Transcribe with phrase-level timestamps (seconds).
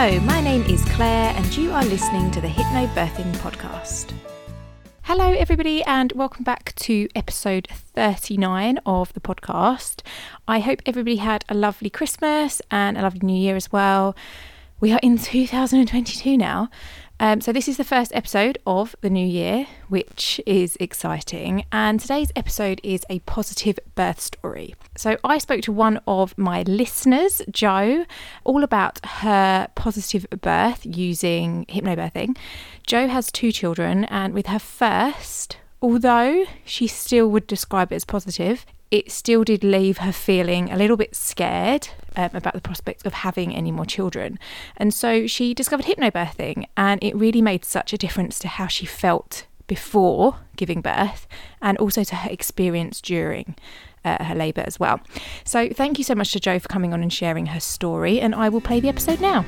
[0.00, 4.12] Hello, my name is Claire, and you are listening to the Hypnobirthing Podcast.
[5.02, 10.02] Hello, everybody, and welcome back to episode 39 of the podcast.
[10.46, 14.14] I hope everybody had a lovely Christmas and a lovely New Year as well.
[14.78, 16.70] We are in 2022 now,
[17.20, 21.64] um, so, this is the first episode of the new year, which is exciting.
[21.72, 24.76] And today's episode is a positive birth story.
[24.96, 28.04] So, I spoke to one of my listeners, Jo,
[28.44, 32.36] all about her positive birth using hypnobirthing.
[32.86, 38.04] Jo has two children, and with her first, although she still would describe it as
[38.04, 43.06] positive, it still did leave her feeling a little bit scared um, about the prospect
[43.06, 44.38] of having any more children.
[44.76, 48.86] And so she discovered hypnobirthing, and it really made such a difference to how she
[48.86, 51.26] felt before giving birth
[51.60, 53.54] and also to her experience during.
[54.04, 55.00] Uh, her labour as well.
[55.44, 58.32] So, thank you so much to Jo for coming on and sharing her story, and
[58.32, 59.44] I will play the episode now.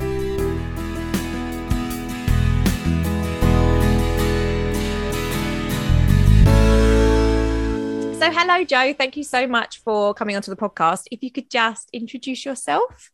[8.21, 8.93] So, hello, Jo.
[8.93, 11.05] Thank you so much for coming onto the podcast.
[11.09, 13.09] If you could just introduce yourself.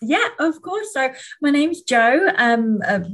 [0.00, 0.94] Yeah, of course.
[0.94, 1.10] So
[1.42, 3.04] my name's Jo, um, a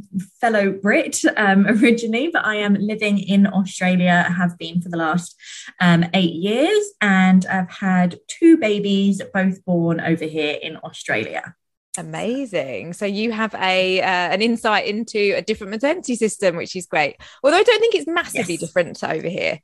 [0.40, 4.26] fellow Brit um, originally, but I am living in Australia.
[4.28, 5.34] I have been for the last
[5.80, 11.56] um, eight years, and I've had two babies, both born over here in Australia.
[11.98, 12.92] Amazing.
[12.92, 17.16] So you have a uh, an insight into a different maternity system, which is great.
[17.42, 18.60] Although I don't think it's massively yes.
[18.60, 19.58] different over here.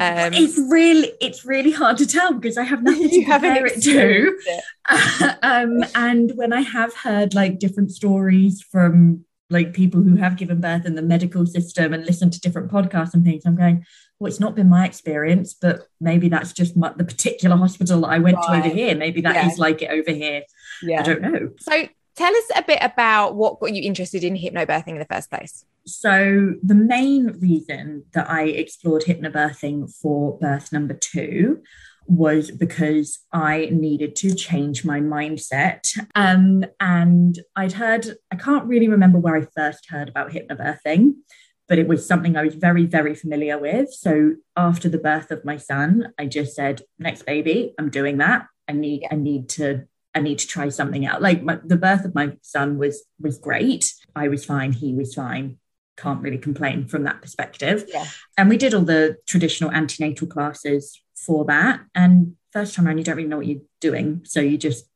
[0.00, 3.82] Um, it's really it's really hard to tell because I have nothing to compare it
[3.82, 4.38] to.
[4.46, 5.38] It.
[5.42, 10.60] um, and when I have heard like different stories from like people who have given
[10.60, 13.84] birth in the medical system and listened to different podcasts and things, I'm going,
[14.18, 18.08] well, it's not been my experience, but maybe that's just my, the particular hospital that
[18.08, 18.62] I went right.
[18.62, 18.96] to over here.
[18.96, 19.48] Maybe that yeah.
[19.48, 20.42] is like it over here.
[20.82, 21.50] Yeah, I don't know.
[21.58, 25.30] So tell us a bit about what got you interested in hypnobirthing in the first
[25.30, 25.64] place.
[25.86, 31.62] So, the main reason that I explored hypnobirthing for birth number two
[32.06, 35.88] was because I needed to change my mindset.
[36.14, 41.14] Um, and I'd heard, I can't really remember where I first heard about hypnobirthing,
[41.68, 43.92] but it was something I was very, very familiar with.
[43.92, 48.46] So after the birth of my son, I just said, next baby, I'm doing that.
[48.68, 51.22] I need, I need to I need to try something out.
[51.22, 53.92] Like my, the birth of my son was was great.
[54.14, 54.72] I was fine.
[54.72, 55.58] He was fine.
[55.96, 57.84] Can't really complain from that perspective.
[57.88, 58.06] Yeah.
[58.38, 61.80] And we did all the traditional antenatal classes for that.
[61.94, 64.86] And first time around, you don't really know what you're doing, so you just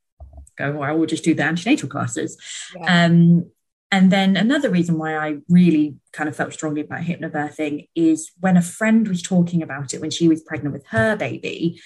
[0.57, 2.37] go, "Well, we'll just do the antenatal classes."
[2.77, 3.07] Yeah.
[3.07, 3.51] Um,
[3.91, 8.57] and then another reason why I really kind of felt strongly about hypnobirthing is when
[8.57, 11.81] a friend was talking about it when she was pregnant with her baby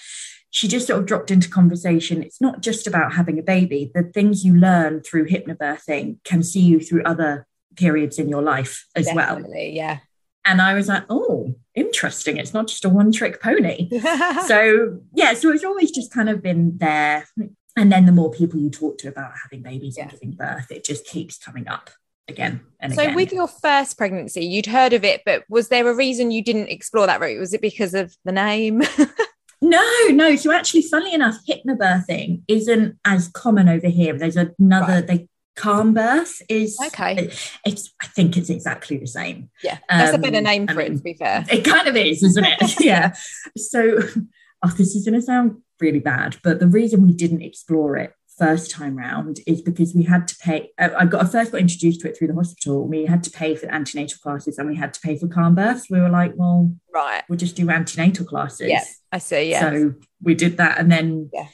[0.53, 2.21] she just sort of dropped into conversation.
[2.21, 3.91] It's not just about having a baby.
[3.91, 8.85] The things you learn through hypnobirthing can see you through other periods in your life
[8.95, 9.73] as Definitely, well.
[9.73, 9.97] Yeah.
[10.45, 12.37] And I was like, oh, interesting.
[12.37, 13.89] It's not just a one trick pony.
[14.47, 17.27] so, yeah, so it's always just kind of been there.
[17.75, 20.03] And then the more people you talk to about having babies yeah.
[20.03, 21.89] and giving birth, it just keeps coming up
[22.29, 23.15] again and so again.
[23.15, 26.69] with your first pregnancy you'd heard of it but was there a reason you didn't
[26.69, 28.81] explore that route was it because of the name
[29.63, 30.35] No, no.
[30.35, 34.17] So actually, funnily enough, hypnobirthing isn't as common over here.
[34.17, 34.93] There's another.
[34.93, 35.07] Right.
[35.07, 37.31] They calm birth is okay.
[37.63, 39.49] it's I think it's exactly the same.
[39.63, 40.97] Yeah, that's um, a better name for I mean, it.
[40.97, 42.79] To be fair, it kind of is, isn't it?
[42.79, 43.13] yeah.
[43.55, 43.99] So,
[44.63, 48.13] oh, this is going to sound really bad, but the reason we didn't explore it
[48.37, 50.71] first time round is because we had to pay.
[50.77, 52.87] I got I first got introduced to it through the hospital.
[52.87, 55.89] We had to pay for antenatal classes and we had to pay for calm births.
[55.89, 58.69] We were like, well, right, we'll just do antenatal classes.
[58.69, 59.51] Yeah, I see.
[59.51, 59.61] Yeah.
[59.61, 61.47] So we did that, and then yeah,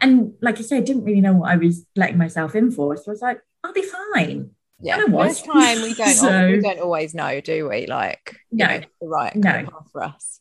[0.00, 2.96] and like I said, I didn't really know what I was letting myself in for.
[2.96, 3.82] So I was like, I'll be
[4.14, 4.50] fine.
[4.80, 5.40] Yeah, and was.
[5.40, 7.86] first time we don't so, we don't always know, do we?
[7.86, 10.40] Like, no, know, the right no for us.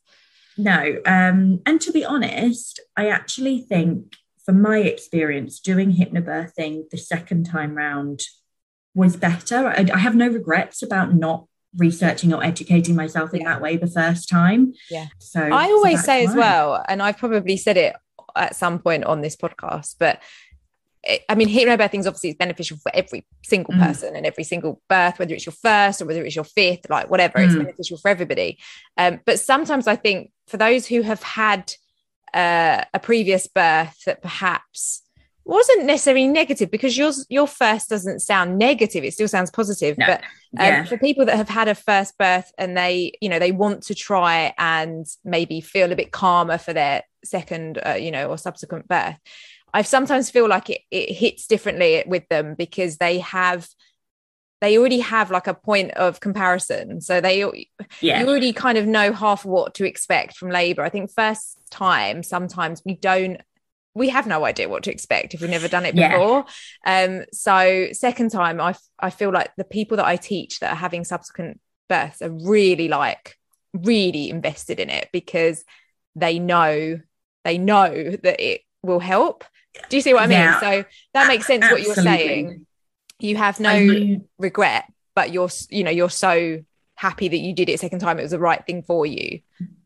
[0.57, 6.97] No, um, and to be honest, I actually think from my experience, doing hypnobirthing the
[6.97, 8.21] second time round
[8.93, 9.67] was better.
[9.67, 13.53] I, I have no regrets about not researching or educating myself in yeah.
[13.53, 14.73] that way the first time.
[14.89, 15.07] Yeah.
[15.19, 17.95] So I always so say as well, and I've probably said it
[18.35, 20.21] at some point on this podcast, but
[21.29, 23.79] I mean, hypnobirthing is obviously beneficial for every single mm.
[23.79, 27.09] person and every single birth, whether it's your first or whether it's your fifth, like
[27.09, 27.45] whatever, mm.
[27.45, 28.57] it's beneficial for everybody.
[28.97, 31.73] Um, but sometimes I think for those who have had
[32.35, 35.01] uh, a previous birth that perhaps
[35.45, 40.07] wasn't necessarily negative because yours your first doesn't sound negative it still sounds positive no.
[40.07, 40.21] but
[40.57, 40.83] um, yeah.
[40.83, 43.93] for people that have had a first birth and they you know they want to
[43.93, 48.87] try and maybe feel a bit calmer for their second uh, you know or subsequent
[48.87, 49.17] birth
[49.73, 53.67] i sometimes feel like it, it hits differently with them because they have
[54.61, 57.39] they already have like a point of comparison so they
[58.01, 58.19] yeah.
[58.19, 62.23] you already kind of know half what to expect from labor i think first time
[62.23, 63.41] sometimes we don't
[63.93, 66.45] we have no idea what to expect if we've never done it before
[66.85, 67.03] yeah.
[67.03, 70.77] um so second time i i feel like the people that i teach that are
[70.77, 73.37] having subsequent births are really like
[73.73, 75.63] really invested in it because
[76.15, 76.99] they know
[77.43, 79.43] they know that it will help
[79.89, 80.59] do you see what i mean yeah.
[80.59, 81.87] so that makes sense Absolutely.
[81.87, 82.65] what you're saying
[83.19, 86.63] you have no regret but you're you know you're so
[86.95, 89.39] happy that you did it second time it was the right thing for you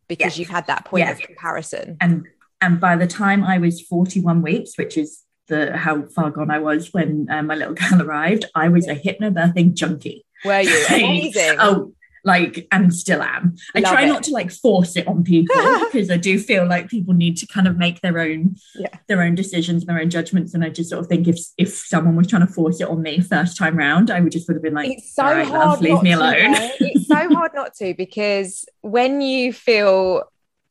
[0.07, 0.39] because yes.
[0.39, 1.19] you've had that point yes.
[1.19, 1.97] of comparison.
[2.01, 2.27] And
[2.61, 6.59] and by the time i was 41 weeks which is the how far gone i
[6.59, 10.25] was when uh, my little girl arrived i was a hypnobirthing junkie.
[10.45, 10.85] Were you?
[10.89, 11.57] Amazing.
[11.59, 11.93] Oh
[12.23, 14.07] like and still am i Love try it.
[14.07, 15.55] not to like force it on people
[15.91, 18.87] because i do feel like people need to kind of make their own yeah.
[19.07, 21.69] their own decisions and their own judgments and i just sort of think if if
[21.69, 24.55] someone was trying to force it on me first time round i would just would
[24.55, 27.73] have been like it's so hard love, leave me alone to, it's so hard not
[27.73, 30.23] to because when you feel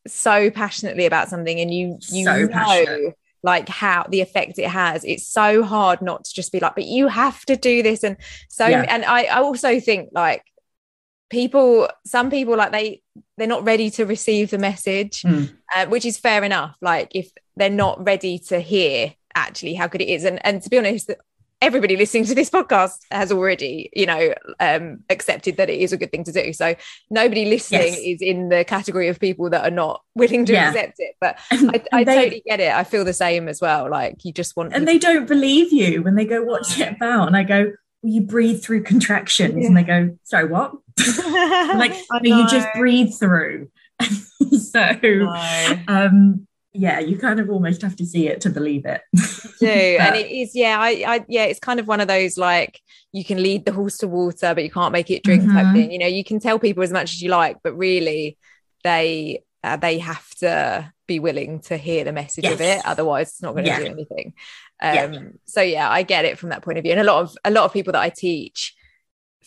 [0.07, 4.69] so passionately about something and you you so know passionate like how the effect it
[4.69, 8.03] has it's so hard not to just be like but you have to do this
[8.03, 8.17] and
[8.49, 8.85] so yeah.
[8.89, 10.43] and I, I also think like
[11.31, 13.03] people some people like they
[13.37, 15.51] they're not ready to receive the message mm.
[15.75, 16.77] uh, which is fair enough.
[16.81, 20.25] Like if they're not ready to hear actually how good it is.
[20.25, 21.11] And and to be honest
[21.61, 25.97] everybody listening to this podcast has already you know um accepted that it is a
[25.97, 26.53] good thing to do.
[26.53, 26.75] So
[27.11, 27.99] nobody listening yes.
[27.99, 30.71] is in the category of people that are not willing to yeah.
[30.71, 31.17] accept it.
[31.21, 32.73] But i, I they, totally get it.
[32.73, 33.91] I feel the same as well.
[33.91, 37.27] Like you just want and they don't believe you when they go what's it about.
[37.27, 37.73] And i go
[38.03, 39.57] you breathe through contractions.
[39.57, 39.67] Yeah.
[39.67, 40.73] and they go sorry what?
[41.19, 43.71] Like you just breathe through.
[44.51, 44.81] So
[45.89, 49.03] um yeah you kind of almost have to see it to believe it.
[49.61, 49.67] Do.
[49.67, 52.81] And it is yeah I, I yeah it's kind of one of those like
[53.13, 55.57] you can lead the horse to water but you can't make it drink mm-hmm.
[55.57, 55.91] type thing.
[55.91, 58.39] You know you can tell people as much as you like but really
[58.85, 62.55] they uh, they have to be willing to hear the message yes.
[62.55, 63.81] of it otherwise it's not going to yeah.
[63.81, 64.35] do anything
[64.83, 65.21] um yeah.
[65.45, 67.51] so yeah i get it from that point of view and a lot of a
[67.51, 68.75] lot of people that i teach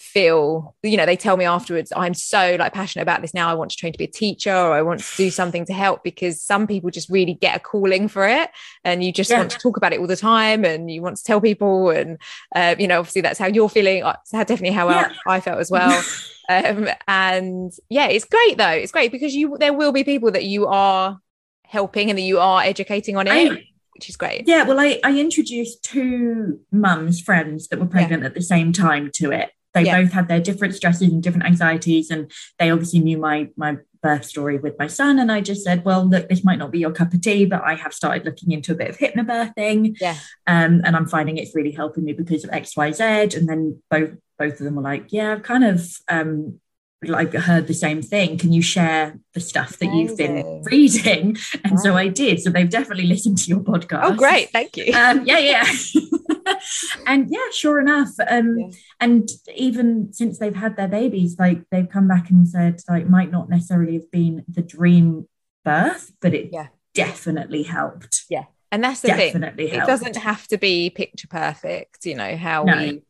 [0.01, 3.53] feel you know they tell me afterwards i'm so like passionate about this now i
[3.53, 6.03] want to train to be a teacher or i want to do something to help
[6.03, 8.50] because some people just really get a calling for it
[8.83, 9.38] and you just yeah.
[9.38, 12.18] want to talk about it all the time and you want to tell people and
[12.56, 15.13] uh, you know obviously that's how you're feeling that's definitely how yeah.
[15.27, 16.03] I, I felt as well
[16.50, 20.45] um, and yeah it's great though it's great because you there will be people that
[20.45, 21.19] you are
[21.63, 25.00] helping and that you are educating on it I, which is great yeah well I,
[25.03, 28.30] I introduced two mums friends that were pregnant yeah.
[28.30, 30.01] at the same time to it they yeah.
[30.01, 34.25] both had their different stresses and different anxieties and they obviously knew my my birth
[34.25, 36.91] story with my son and i just said well look this might not be your
[36.91, 40.81] cup of tea but i have started looking into a bit of hypnobirthing yeah um,
[40.83, 44.09] and i'm finding it's really helping me because of xyz and then both
[44.39, 46.59] both of them were like yeah i've kind of um,
[47.03, 48.38] like heard the same thing.
[48.38, 50.07] Can you share the stuff that Amazing.
[50.07, 51.38] you've been reading?
[51.63, 52.42] And so i did.
[52.42, 54.01] So they've definitely listened to your podcast.
[54.03, 54.50] Oh great.
[54.50, 54.94] Thank you.
[54.94, 55.65] Um, yeah yeah
[57.07, 58.68] and yeah sure enough um, yeah.
[59.00, 63.31] and even since they've had their babies like they've come back and said like might
[63.31, 65.27] not necessarily have been the dream
[65.63, 66.68] birth but it yeah.
[66.94, 68.24] definitely helped.
[68.30, 68.45] Yeah.
[68.71, 69.89] And that's the definitely thing helped.
[69.89, 72.77] it doesn't have to be picture perfect you know how no.
[72.77, 73.01] we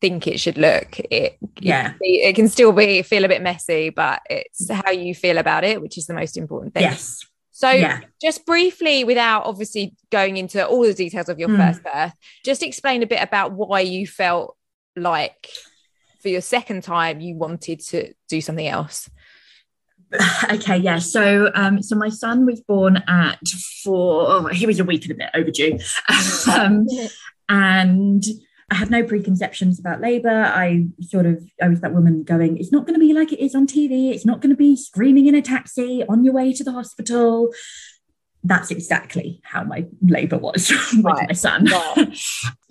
[0.00, 0.98] think it should look.
[0.98, 1.94] It yeah.
[2.00, 5.64] it, it, can still be feel a bit messy but it's how you feel about
[5.64, 6.82] it which is the most important thing.
[6.82, 7.24] Yes.
[7.50, 8.00] So yeah.
[8.20, 11.56] just briefly without obviously going into all the details of your mm.
[11.56, 12.12] first birth
[12.44, 14.56] just explain a bit about why you felt
[14.94, 15.50] like
[16.20, 19.08] for your second time you wanted to do something else.
[20.50, 20.98] Okay yeah.
[20.98, 23.40] So um so my son was born at
[23.82, 25.78] four oh, he was a week and a bit overdue.
[26.48, 26.86] Um,
[27.48, 28.24] and
[28.68, 30.28] I had no preconceptions about Labour.
[30.28, 33.38] I sort of, I was that woman going, it's not going to be like it
[33.38, 34.12] is on TV.
[34.12, 37.52] It's not going to be screaming in a taxi on your way to the hospital.
[38.42, 41.28] That's exactly how my Labour was with right.
[41.28, 41.68] my son.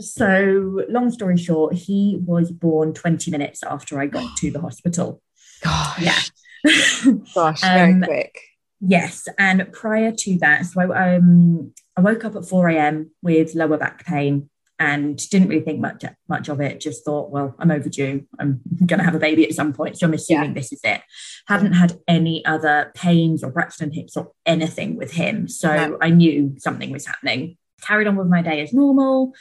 [0.01, 5.21] So, long story short, he was born 20 minutes after I got to the hospital.
[5.63, 6.01] Gosh.
[6.01, 6.19] Yeah.
[7.33, 8.37] Gosh, very um, quick.
[8.81, 13.11] Yes, and prior to that, so I, um, I woke up at 4 a.m.
[13.21, 16.79] with lower back pain and didn't really think much much of it.
[16.79, 18.25] Just thought, well, I'm overdue.
[18.39, 20.53] I'm going to have a baby at some point, so I'm assuming yeah.
[20.53, 21.01] this is it.
[21.47, 25.97] Hadn't had any other pains or Braxton Hicks or anything with him, so no.
[26.01, 27.57] I knew something was happening.
[27.81, 29.33] Carried on with my day as normal.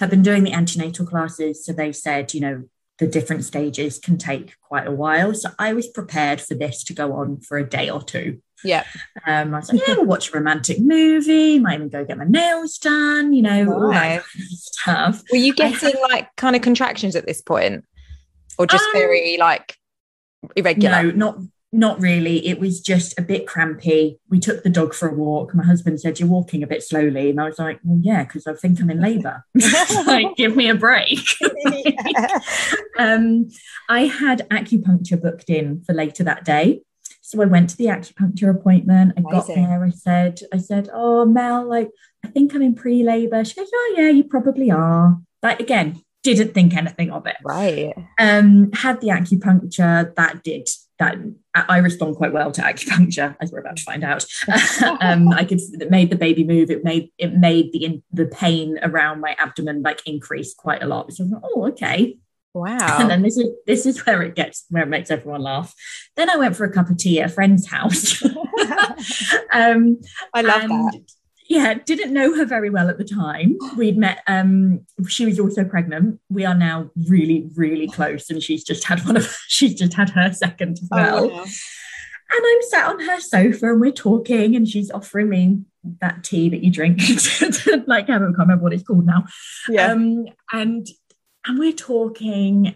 [0.00, 2.64] Have been doing the antenatal classes, so they said, you know,
[2.98, 5.34] the different stages can take quite a while.
[5.34, 8.40] So I was prepared for this to go on for a day or two.
[8.64, 8.84] Yeah.
[9.26, 12.24] Um, I was like, yeah, we'll watch a romantic movie, might even go get my
[12.24, 15.22] nails done, you know, all that kind of stuff.
[15.30, 17.84] Were you getting like kind of contractions at this point?
[18.58, 19.76] or just Um, very like
[20.56, 21.02] irregular?
[21.04, 21.38] No, not
[21.72, 22.46] not really.
[22.46, 24.20] It was just a bit crampy.
[24.30, 25.56] We took the dog for a walk.
[25.56, 27.30] My husband said, You're walking a bit slowly.
[27.30, 29.44] And I was like, Well, yeah, because I think I'm in labor.
[30.06, 31.18] like, give me a break.
[31.66, 32.38] Yeah.
[32.98, 33.48] um,
[33.88, 36.82] I had acupuncture booked in for later that day.
[37.26, 39.14] So I went to the acupuncture appointment.
[39.16, 39.64] I got Amazing.
[39.64, 39.82] there.
[39.82, 41.88] I said, I said, Oh, Mel, like,
[42.22, 43.42] I think I'm in pre-labor.
[43.46, 45.18] She goes, Oh, yeah, you probably are.
[45.42, 47.94] Like again, didn't think anything of it Right.
[48.18, 51.16] um had the acupuncture that did that
[51.54, 54.24] I respond quite well to acupuncture as we're about to find out
[55.00, 58.26] um I could it made the baby move it made it made the in, the
[58.26, 62.16] pain around my abdomen like increase quite a lot so I was like, oh okay
[62.54, 63.00] Wow.
[63.00, 65.74] and then this is this is where it gets where it makes everyone laugh
[66.16, 68.22] then I went for a cup of tea at a friend's house
[69.52, 70.00] um
[70.32, 71.00] I love that.
[71.46, 73.58] Yeah, didn't know her very well at the time.
[73.76, 74.22] We'd met.
[74.26, 76.18] Um, she was also pregnant.
[76.30, 79.26] We are now really, really close, and she's just had one of.
[79.48, 81.24] She's just had her second as well.
[81.24, 81.42] Oh, wow.
[81.42, 85.60] And I'm sat on her sofa, and we're talking, and she's offering me
[86.00, 87.00] that tea that you drink.
[87.86, 89.26] like I can't remember what it's called now.
[89.68, 89.92] Yeah.
[89.92, 90.86] Um, and
[91.46, 92.74] and we're talking,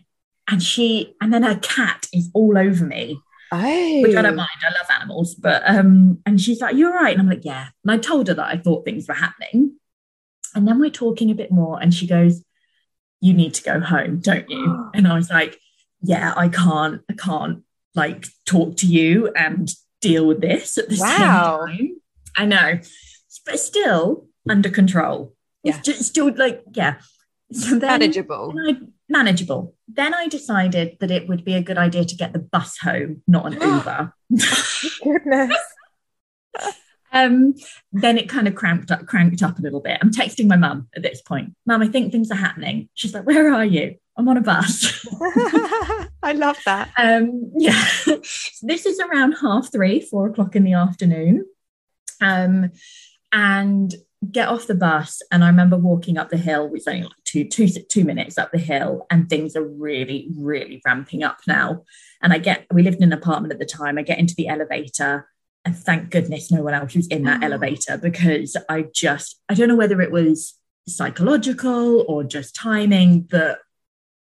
[0.49, 3.21] and she, and then her cat is all over me
[3.53, 4.03] oh.
[4.03, 4.49] which I don't mind.
[4.63, 7.93] I love animals, but um, and she's like, "You're right," and I'm like, "Yeah." And
[7.93, 9.77] I told her that I thought things were happening,
[10.55, 12.43] and then we're talking a bit more, and she goes,
[13.21, 15.59] "You need to go home, don't you?" and I was like,
[16.03, 17.03] "Yeah, I can't.
[17.11, 19.71] I can't like talk to you and
[20.01, 21.67] deal with this at the Wow.
[21.67, 21.97] same time."
[22.37, 22.81] I know,
[23.47, 25.35] but still under control.
[25.65, 25.77] Yeah.
[25.77, 26.99] It's just still like yeah.
[27.53, 28.53] So then, Manageable.
[28.55, 28.79] then I,
[29.09, 29.75] manageable.
[29.89, 33.23] Then I decided that it would be a good idea to get the bus home,
[33.27, 34.13] not an Uber.
[35.03, 35.57] Goodness.
[37.13, 37.55] um,
[37.93, 39.99] then it kind of cramped up, cranked up a little bit.
[40.03, 41.55] I'm texting my mum at this point.
[41.67, 42.89] Mum, I think things are happening.
[42.95, 45.07] She's like, "Where are you?" I'm on a bus.
[46.23, 46.91] I love that.
[46.99, 47.83] um, yeah,
[48.63, 51.47] this is around half three, four o'clock in the afternoon.
[52.21, 52.73] Um,
[53.33, 53.95] and
[54.33, 56.71] get off the bus, and I remember walking up the hill.
[56.75, 60.83] It's only like two, two, two minutes up the hill, and things are really, really
[60.85, 61.85] ramping up now.
[62.21, 63.97] And I get, we lived in an apartment at the time.
[63.97, 65.29] I get into the elevator,
[65.65, 67.47] and thank goodness no one else was in that Oh.
[67.47, 70.55] elevator because I just, I don't know whether it was
[70.89, 73.59] psychological or just timing, but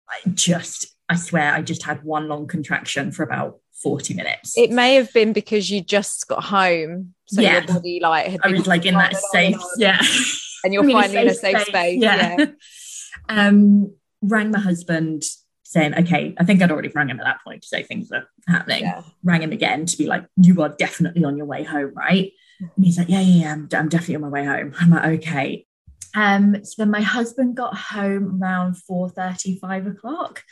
[0.08, 4.56] I just, I swear, I just had one long contraction for about 40 minutes.
[4.56, 7.58] It may have been because you just got home, so Yeah.
[7.58, 10.00] your body like had I been was like in that safe, on, yeah.
[10.64, 12.00] and you're finally in a safe space.
[12.02, 12.46] Yeah.
[13.28, 13.92] um,
[14.22, 15.22] rang my husband
[15.64, 18.24] saying, okay, I think I'd already rang him at that point to say things were
[18.46, 18.82] happening.
[18.84, 19.02] Yeah.
[19.22, 22.32] Rang him again to be like, you are definitely on your way home, right?
[22.58, 24.74] And he's like, yeah, yeah, yeah, I'm, I'm definitely on my way home.
[24.80, 25.66] I'm like, okay.
[26.14, 30.42] Um, so then my husband got home around 4.30, 5 o'clock.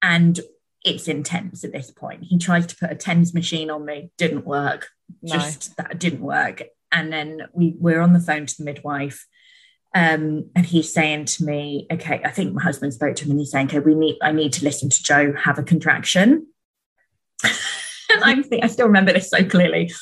[0.00, 0.38] And
[0.86, 2.24] it's intense at this point.
[2.24, 4.88] He tries to put a TENS machine on me, didn't work.
[5.20, 5.34] No.
[5.34, 6.62] Just that didn't work.
[6.92, 9.26] And then we we're on the phone to the midwife.
[9.94, 13.40] Um, and he's saying to me, okay, I think my husband spoke to him and
[13.40, 16.46] he's saying, okay, we need, I need to listen to Jo have a contraction.
[17.42, 19.92] and I think I still remember this so clearly.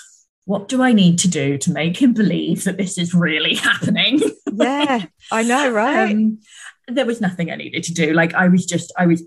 [0.46, 4.20] What do I need to do to make him believe that this is really happening?
[4.52, 6.10] yeah, I know, right?
[6.12, 6.40] Um,
[6.88, 8.12] there was nothing I needed to do.
[8.12, 9.22] Like I was just, I was,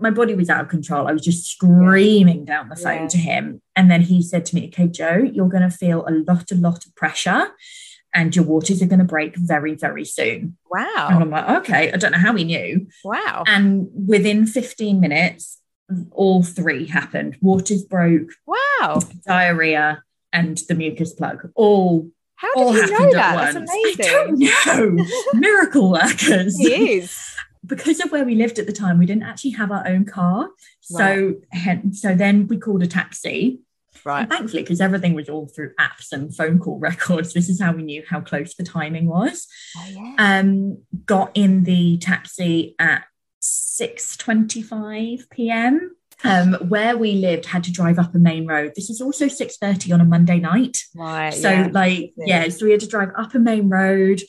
[0.00, 1.06] my, body was out of control.
[1.06, 3.08] I was just screaming down the phone Yeah.
[3.08, 3.62] to him.
[3.76, 6.54] And then he said to me, okay, Jo, you're going to feel a lot, a
[6.56, 7.48] lot of pressure
[8.14, 10.56] and your waters are going to break very, very soon.
[10.70, 11.08] Wow.
[11.10, 12.86] And I'm like, okay, I don't know how he knew.
[13.04, 13.44] wow.
[13.46, 15.60] And within 15 minutes,
[16.10, 17.36] all three happened.
[17.40, 19.00] Waters broke, Wow.
[19.26, 20.02] diarrhea,
[20.32, 23.52] and the mucus plug all How did you know that?
[23.52, 24.48] That's amazing.
[24.66, 25.04] I don't know.
[25.34, 26.56] Miracle workers.
[26.56, 27.18] He is.
[27.66, 30.48] because of where we lived at the time, we didn't actually have our own car.
[30.80, 31.34] So,
[31.92, 33.60] so then we called a taxi.
[34.04, 34.20] Right.
[34.20, 37.72] And thankfully, because everything was all through apps and phone call records, this is how
[37.72, 39.48] we knew how close the timing was.
[39.76, 40.14] Oh, yeah.
[40.18, 43.04] Um, got in the taxi at
[43.42, 45.96] 6:25 p.m.
[46.24, 48.72] Um, where we lived had to drive up a main road.
[48.74, 50.78] This is also 6:30 on a Monday night.
[50.96, 51.32] right.
[51.32, 51.68] So yeah.
[51.72, 52.44] like Yeah.
[52.44, 54.22] yeah, so we had to drive up a main road.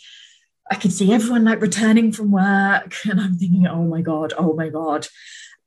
[0.72, 4.54] I could see everyone like returning from work, and I'm thinking, oh my god, oh
[4.54, 5.08] my god.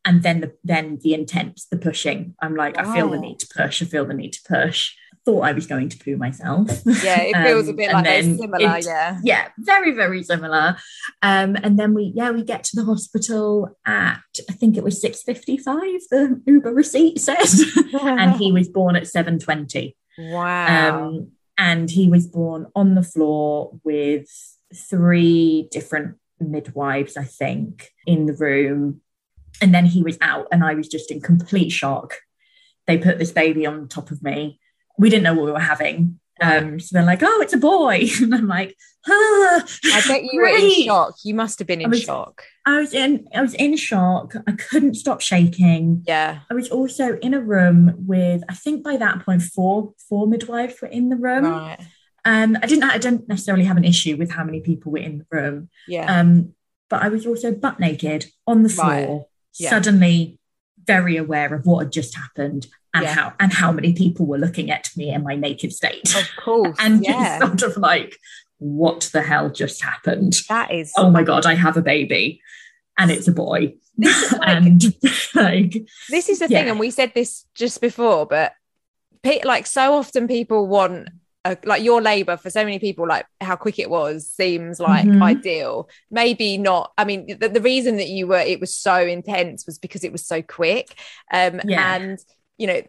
[0.05, 2.35] And then the then the intense, the pushing.
[2.41, 3.83] I'm like, I feel the need to push.
[3.83, 4.95] I feel the need to push.
[5.25, 6.69] Thought I was going to poo myself.
[6.85, 8.77] yeah, it feels a Um, bit like then similar.
[8.79, 9.19] it- yeah.
[9.23, 10.77] yeah, very very similar.
[11.23, 15.01] Um, and then we yeah we get to the hospital at I think it was
[15.01, 16.01] six fifty five.
[16.11, 17.65] The Uber receipt says,
[18.03, 19.97] and he was born at seven twenty.
[20.19, 21.07] wow.
[21.09, 24.27] Um, and he was born on the floor with
[24.75, 29.01] three different midwives, I think, in the room.
[29.61, 32.15] and then he was out, and I was just in complete shock.
[32.89, 34.59] They put this baby on top of me.
[34.99, 36.19] We didn't know what we were having.
[36.41, 38.77] Um, so they're like, "Oh, it's a boy," and I'm like,
[39.09, 41.15] "Ah, I bet you were in shock.
[41.25, 42.43] You must have been in I was- shock.
[42.67, 44.35] I was in, I was in shock.
[44.47, 46.03] I couldn't stop shaking.
[46.07, 46.41] Yeah.
[46.51, 50.81] I was also in a room with, I think by that point, four four midwives
[50.81, 51.45] were in the room.
[51.45, 51.79] Right.
[52.25, 55.19] Um, I didn't, I didn't necessarily have an issue with how many people were in
[55.19, 55.69] the room.
[55.89, 56.07] Yeah.
[56.21, 56.55] Um,
[56.89, 59.21] but I was also butt naked on the floor, Right.
[59.59, 59.71] Yeah.
[59.71, 60.39] suddenly
[60.85, 63.15] very aware of what had just happened and Yeah.
[63.15, 66.77] how and how many people were looking at me in my naked state, of course.
[66.81, 67.39] and yeah.
[67.39, 68.17] just sort of like,
[68.59, 70.35] what the hell just happened?
[70.49, 70.93] that is.
[70.97, 72.41] Oh my god, I have a baby,
[72.99, 74.83] and it's a boy, This is like- and
[75.35, 76.61] like, this is the Yeah.
[76.61, 78.53] thing, and we said this just before, but
[79.45, 81.09] like so often people want.
[81.45, 85.05] A, like your labor for so many people like how quick it was seems like
[85.05, 85.21] Mhm.
[85.21, 89.67] ideal maybe not i mean the, the reason that you were it was so intense
[89.67, 90.95] was because it was so quick
[91.33, 91.97] um Yeah.
[91.97, 92.19] and
[92.59, 92.83] you know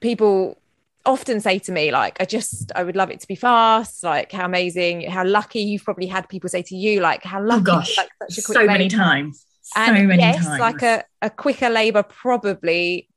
[0.00, 0.58] people
[1.04, 4.32] often say to me like i just i would love it to be fast like
[4.32, 7.64] how amazing how lucky you've probably had people say to you like how lucky oh
[7.64, 8.96] gosh, like such a quick so many labor.
[8.96, 10.60] times, so and many yes times.
[10.60, 13.08] like a, a quicker labor probably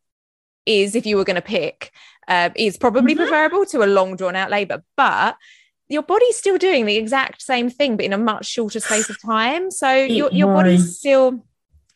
[0.66, 1.92] is if you were going to pick
[2.28, 3.18] um, is probably Mhm.
[3.18, 5.36] preferable to a long drawn out labor but
[5.88, 9.20] your body's still doing the exact same thing but in a much shorter space of
[9.20, 11.44] time so your, your body's still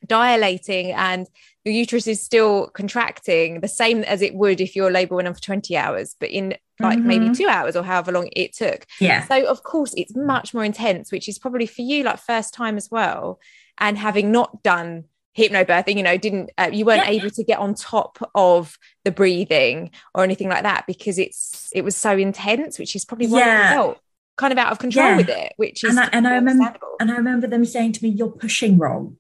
[0.08, 1.28] dilating and
[1.66, 5.34] your uterus is still contracting the same as it would if your labor went on
[5.34, 7.38] for 20 hours but in like maybe Mhm.
[7.38, 11.12] two hours or however long it took yeah, so of course it's much more intense,
[11.12, 13.40] which is probably for you like first time as well.
[13.78, 15.06] And having not done
[15.38, 17.12] hypnobirthing, you know, didn't uh, you weren't Yeah.
[17.12, 21.84] able to get on top of the breathing or anything like that because it's it
[21.84, 23.70] was so intense, which is probably why Yeah.
[23.70, 23.98] you felt
[24.36, 25.18] kind of out of control Yeah.
[25.18, 28.04] with it, which is and I, and I remember and I remember them saying to
[28.04, 29.18] me, "You're pushing wrong."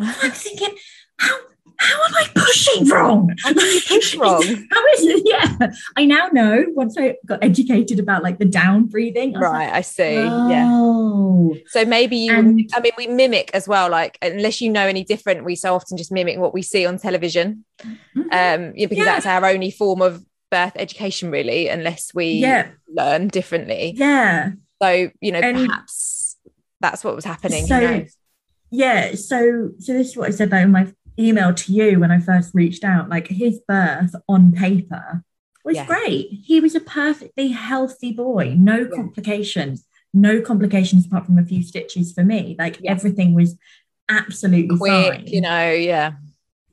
[0.00, 0.74] I'm thinking,
[1.18, 1.36] how
[1.76, 3.34] how am I pushing wrong?
[3.42, 4.42] How you push wrong?
[4.42, 5.22] How is it?
[5.24, 6.64] Yeah, I now know.
[6.74, 10.18] Once I got educated about like the down breathing, I right, I see.
[10.18, 10.66] like, Yeah.
[10.68, 13.88] oh, So maybe you, And- I mean, we mimic as well.
[13.88, 16.98] Like, unless you know any different, we so often just mimic what we see on
[16.98, 17.64] television.
[17.82, 18.24] Mhm.
[18.24, 19.04] um yeah, because Yeah.
[19.14, 24.50] that's our only form of birth education really unless we yeah, learn differently yeah,
[24.82, 26.36] so you know And- perhaps
[26.80, 28.16] that's what was happening So- who knows?
[28.70, 29.14] Yeah.
[29.14, 32.18] So, so this is what I said though in my email to you when I
[32.20, 33.08] first reached out.
[33.08, 35.22] Like his birth on paper
[35.64, 35.86] was Yeah.
[35.86, 36.28] great.
[36.44, 38.86] He was a perfectly healthy boy, no Yeah.
[38.94, 42.56] complications, no complications apart from a few stitches for me.
[42.58, 42.92] Like Yeah.
[42.92, 43.56] everything was
[44.08, 45.26] absolutely quick fine.
[45.28, 46.10] you know yeah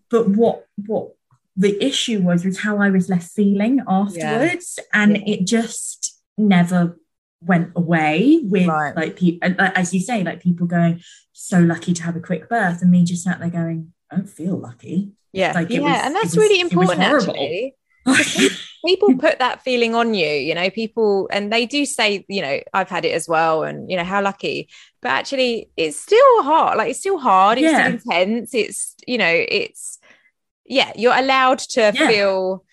[0.10, 1.12] but what what
[1.56, 6.98] the issue was was how I was left feeling afterwards, and it just never
[7.41, 8.95] went away with Right.
[8.95, 11.02] like people as you say like people going
[11.34, 14.26] so lucky to have a quick birth and me just sat there going I don't
[14.30, 17.76] feel lucky yeah Like, yeah was- and that's was- really important actually
[18.86, 22.60] people put that feeling on you you know people and they do say you know
[22.73, 24.69] i've had it as well and you know how lucky
[25.02, 27.84] but actually it's still hard like it's still hard it's Yeah.
[27.84, 30.00] still intense it's you know it's
[30.65, 32.08] yeah you're allowed to Yeah.
[32.08, 32.63] feel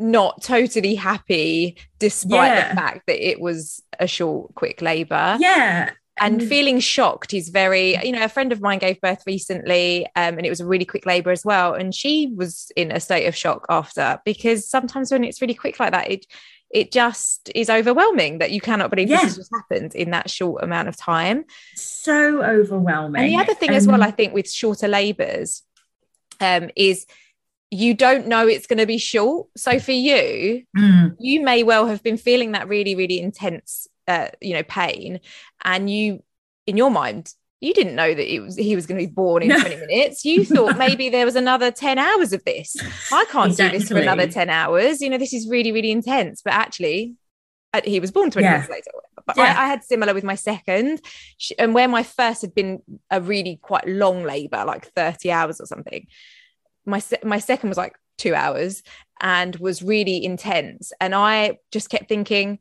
[0.00, 2.68] not totally happy despite Yeah.
[2.70, 5.90] the fact that it was a short quick labor yeah.
[6.22, 10.36] And feeling shocked is very you know a friend of mine gave birth recently um,
[10.36, 11.72] and it was a really quick labor as well.
[11.72, 15.80] And she was in a state of shock after because sometimes when it's really quick
[15.80, 16.26] like that it
[16.70, 19.16] it just is overwhelming that you cannot believe Yeah.
[19.22, 21.44] this has just happened in that short amount of time.
[21.74, 23.22] So overwhelming.
[23.22, 25.62] And the other thing as well i think with shorter labors
[26.40, 27.06] um, is
[27.70, 29.48] you don't know it's going to be short.
[29.56, 34.28] So for you Mm, you may well have been feeling that really really intense uh,
[34.40, 35.20] you know pain
[35.64, 36.22] and you
[36.66, 39.42] in your mind you didn't know that it was he was going to be born
[39.42, 39.58] in No.
[39.60, 40.24] 20 minutes.
[40.24, 42.76] You thought maybe there was another 10 hours of this.
[43.12, 45.02] I can't do this for another 10 hours.
[45.02, 46.40] You know this is really really intense.
[46.42, 47.14] But actually
[47.74, 48.52] uh, he was born 20 Yeah.
[48.52, 48.90] minutes later.
[49.26, 49.54] But Yeah.
[49.58, 51.02] I, I had similar with my second
[51.58, 52.80] and where my first had been
[53.10, 56.06] a really quite long labor like 30 hours or something
[56.86, 58.82] my my second was like two hours
[59.20, 62.58] and was really intense and i just kept thinking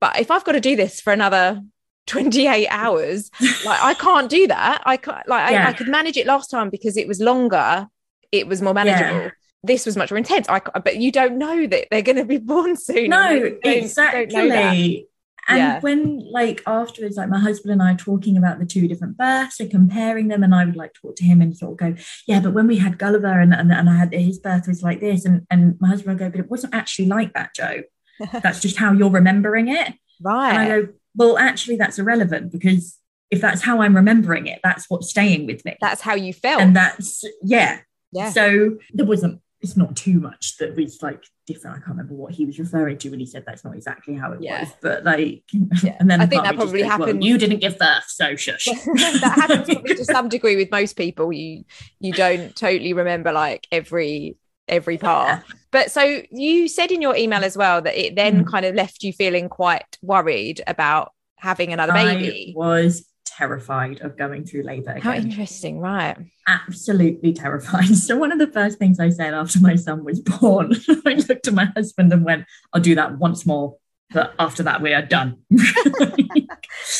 [0.00, 1.60] but if i've got to do this for another
[2.06, 3.30] 28 hours
[3.64, 5.68] like i can't do that i can't like I, Yeah.
[5.68, 7.86] I could manage it last time because it was longer
[8.32, 9.30] it was more manageable Yeah.
[9.62, 12.38] this was much more intense i but you don't know that they're going to be
[12.52, 15.08] born soon no You don't- don't exactly.
[15.48, 15.80] And Yeah.
[15.80, 19.60] when like afterwards like my husband and i are talking about the two different births
[19.60, 22.40] and comparing them and i would like talk to him and sort of go yeah
[22.40, 25.24] but when we had gulliver and, and, and i had his birth was like this
[25.24, 27.82] and, and my husband would go but it wasn't actually like that jo
[28.42, 30.50] that's just how you're remembering it Right.
[30.50, 32.98] and i go well actually that's irrelevant because
[33.30, 35.76] if that's how I'm remembering it, that's what's staying with me.
[35.80, 36.60] That's how you felt.
[36.60, 37.80] And that's, yeah.
[38.12, 38.30] Yeah.
[38.30, 41.76] So there wasn't, it's not too much that was like different.
[41.76, 44.32] I can't remember what he was referring to when he said that's not exactly how
[44.32, 44.60] it Yeah.
[44.60, 45.42] was, but like,
[45.82, 45.96] Yeah.
[46.00, 48.66] and then I think that probably goes, well, happened- you didn't give birth, so shush.
[48.66, 49.66] that happens
[49.98, 51.32] to some degree with most people.
[51.32, 51.64] You
[51.98, 54.36] you don't totally remember like every
[54.68, 55.42] every part.
[55.72, 58.50] But so you said in your email as well that it then Mhm.
[58.50, 62.54] kind of left you feeling quite worried about having another I baby.
[62.56, 63.04] was
[63.36, 65.02] terrified of going through labour Again.
[65.02, 66.16] How interesting, right?
[66.46, 67.88] absolutely terrified.
[67.96, 70.72] So one of the first things I said after my son was born,
[71.06, 73.76] I looked at my husband and went, "I'll do that once more."
[74.12, 75.38] But after that, we are done.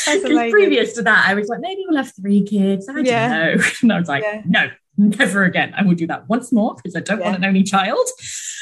[0.07, 2.89] Because previous to that, I was like, maybe we'll have three kids.
[2.89, 3.57] I don't know.
[3.83, 4.43] And I was like, Yeah.
[4.47, 5.75] no, never again.
[5.77, 7.25] I will do that once more because I don't Yeah.
[7.27, 8.07] want an only child.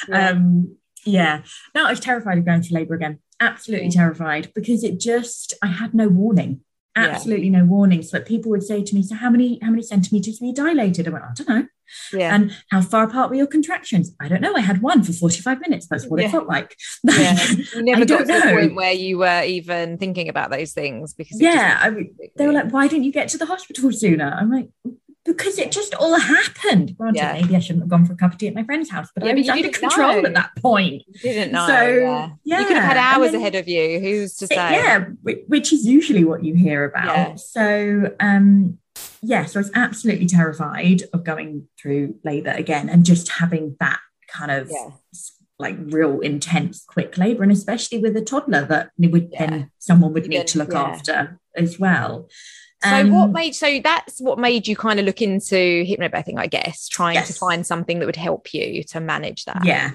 [0.08, 0.30] Yeah.
[0.30, 1.42] Um, yeah.
[1.74, 3.18] No, I was terrified of going to labour again.
[3.40, 6.60] Absolutely terrified because it just I had no warning.
[6.96, 7.04] Yeah.
[7.04, 10.38] Absolutely no warnings that people would say to me, So how many how many centimeters
[10.40, 11.08] were you dilated?
[11.08, 11.66] I went, I don't know.
[12.12, 12.34] Yeah.
[12.34, 14.14] And how far apart were your contractions?
[14.20, 14.54] I don't know.
[14.54, 15.86] I had one for 45 minutes.
[15.88, 16.28] That's what Yeah.
[16.28, 16.76] it felt like.
[17.04, 17.38] Yeah.
[17.74, 21.40] You never got to the point where you were even thinking about those things because
[21.40, 21.72] yeah.
[21.74, 24.26] just- I, mean, they were like, why didn't you get to the hospital sooner?
[24.38, 24.68] I'm like,
[25.24, 26.96] because it just all happened.
[26.96, 27.32] Granted, Yeah.
[27.40, 29.24] maybe I shouldn't have gone for a cup of tea at my friend's house, but
[29.24, 30.28] Yeah, I was you under didn't control know.
[30.28, 31.02] at that point.
[31.06, 31.66] You didn't know.
[31.66, 31.82] So,
[32.44, 32.58] yeah.
[32.60, 34.00] You could have had hours then- ahead of you.
[34.00, 34.54] Who's to say?
[34.56, 35.04] yeah
[35.46, 37.34] which is usually what you hear about Yeah.
[37.36, 38.78] so um
[39.22, 44.00] yeah so i was absolutely terrified of going through labor again and just having that
[44.28, 44.90] kind of Yeah.
[45.58, 49.46] like real intense quick labor and especially with a toddler that would Yeah.
[49.50, 50.82] then someone would need to look yeah.
[50.82, 52.28] after as well
[52.84, 56.46] So Um, what made so that's what made you kind of look into hypnobirthing, I
[56.46, 59.64] guess, trying to find something that would help you to manage that.
[59.64, 59.90] yeah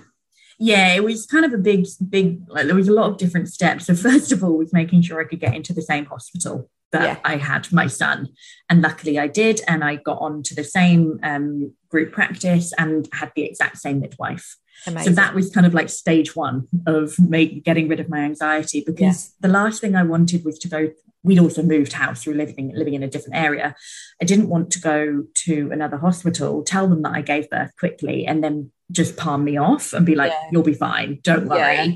[0.60, 3.48] yeah it was kind of a big big like there was a lot of different
[3.48, 6.68] steps so first of all was making sure i could get into the same hospital
[6.92, 7.18] that Yeah.
[7.24, 8.30] i had my son
[8.68, 13.08] and luckily i did and i got on to the same um, group practice and
[13.14, 14.56] had the exact same midwife
[14.88, 15.14] Amazing.
[15.14, 18.84] so that was kind of like stage one of make, getting rid of my anxiety
[18.84, 20.90] because the last thing i wanted was to go
[21.28, 23.76] we'd also moved house through living living in a different area
[24.22, 28.26] i didn't want to go to another hospital tell them that i gave birth quickly
[28.26, 30.50] and then just palm me off and be like Yeah.
[30.52, 31.94] you'll be fine don't worry Yeah.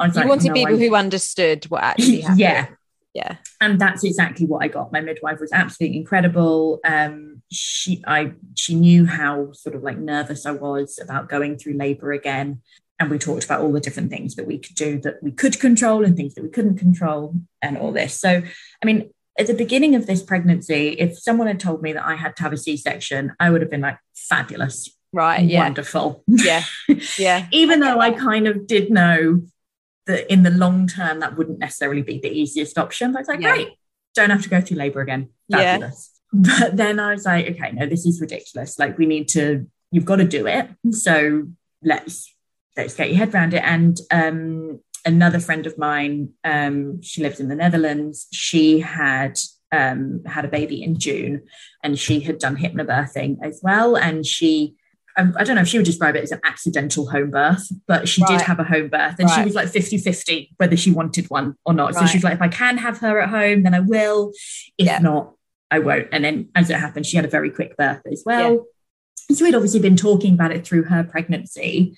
[0.00, 2.38] I was you like, wanted "No, people I- who understood what actually happened.
[2.38, 2.66] yeah
[3.14, 3.36] Yeah.
[3.60, 4.92] and that's exactly what I got.
[4.92, 6.78] My midwife was absolutely incredible.
[6.84, 11.72] Um, she, I, she knew how sort of like nervous I was about going through
[11.84, 12.60] labour again,
[12.98, 15.60] and we talked about all the different things that we could do that we could
[15.60, 18.18] control and things that we couldn't control, and all this.
[18.18, 18.42] So,
[18.82, 22.16] I mean, at the beginning of this pregnancy, if someone had told me that I
[22.16, 25.44] had to have a C-section, I would have been like, fabulous, Right.
[25.44, 25.60] Yeah.
[25.60, 26.22] wonderful.
[26.26, 26.64] Yeah.
[27.18, 27.46] Yeah.
[27.52, 29.42] Even though I kind of did know
[30.06, 33.12] that in the long term that wouldn't necessarily be the easiest option.
[33.12, 33.52] But I was like, Yeah.
[33.54, 33.68] great,
[34.14, 35.28] don't have to go through labor again.
[35.48, 35.58] Yeah.
[35.78, 36.10] Fabulous.
[36.32, 38.78] But then I was like, okay, no, this is ridiculous.
[38.78, 40.68] Like we need to, you've got to do it.
[40.90, 41.44] So
[41.82, 42.34] let's
[42.76, 43.62] let's get your head around it.
[43.64, 49.38] And um another friend of mine, um, she lived in the Netherlands, she had
[49.72, 51.42] um had a baby in June
[51.82, 53.96] and she had done hypnobirthing as well.
[53.96, 54.74] And she
[55.16, 58.08] um, I don't know if she would describe it as an accidental home birth, but
[58.08, 58.28] she Right.
[58.38, 61.56] did have a home birth and she was like 50 50 whether she wanted one
[61.64, 61.94] or not.
[61.94, 62.08] So Right.
[62.10, 64.30] she was like, if I can have her at home, then I will.
[64.78, 64.98] If Yeah.
[65.00, 65.34] not,
[65.72, 66.06] I won't.
[66.12, 68.66] And then as it happened, she had a very quick birth as well.
[69.28, 71.96] And so we'd obviously been talking about it through her pregnancy.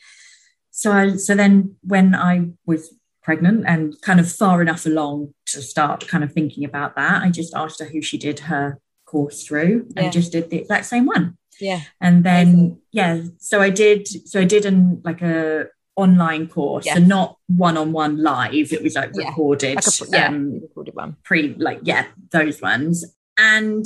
[0.80, 2.82] So I, so then when I was
[3.22, 7.28] pregnant and kind of far enough along to start kind of thinking about that, I
[7.40, 10.10] just asked her who she did her course through and Yeah.
[10.10, 11.36] just did the exact same one
[11.68, 11.80] Yeah.
[12.00, 12.78] and then Amazing.
[12.92, 15.66] yeah so i did so i did an like a
[15.96, 16.96] online course Yeah.
[16.96, 19.26] and not one-on-one live it was like Yeah.
[19.28, 20.28] recorded Like a, yeah.
[20.28, 21.16] um recorded one.
[21.24, 23.04] pre like yeah those ones
[23.36, 23.82] and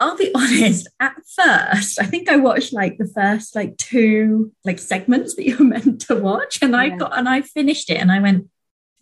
[0.00, 4.78] I'll be honest, at first, I think I watched like the first like two like
[4.78, 6.60] segments that you're meant to watch.
[6.62, 8.48] And I got and I finished it and I went,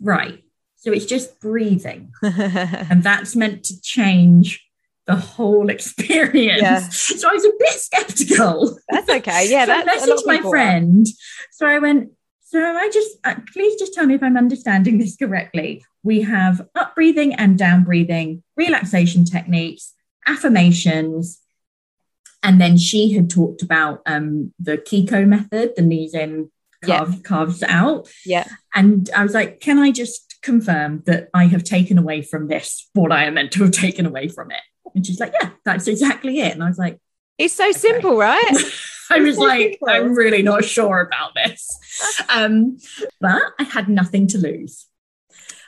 [0.00, 0.42] right.
[0.76, 2.12] So it's just breathing.
[2.22, 4.64] And that's meant to change
[5.06, 6.62] the whole experience.
[6.62, 6.78] Yeah.
[6.88, 8.78] So I was a bit skeptical.
[8.88, 9.50] That's okay.
[9.50, 11.06] Yeah, so I that's lot messaged my friend.
[11.52, 12.11] So I went,
[12.42, 15.85] so I just, uh, please just tell me if I'm understanding this correctly.
[16.02, 19.92] We have up breathing and down breathing, relaxation techniques,
[20.26, 21.40] affirmations.
[22.42, 26.50] And then she had talked about um, the Kiko method, the knees in,
[26.86, 26.98] Yeah.
[27.04, 28.08] calf, calves out.
[28.24, 28.46] Yeah.
[28.74, 32.88] And I was like, can I just confirm that I have taken away from this
[32.92, 34.60] what I am meant to have taken away from it?
[34.94, 36.52] And she's like, yeah, that's exactly it.
[36.52, 36.98] And I was like,
[37.38, 38.52] It's so simple, right?
[39.10, 39.88] I was like, simple.
[39.88, 41.68] I'm really not sure about this.
[42.28, 42.76] Um,
[43.20, 44.86] but I had nothing to lose.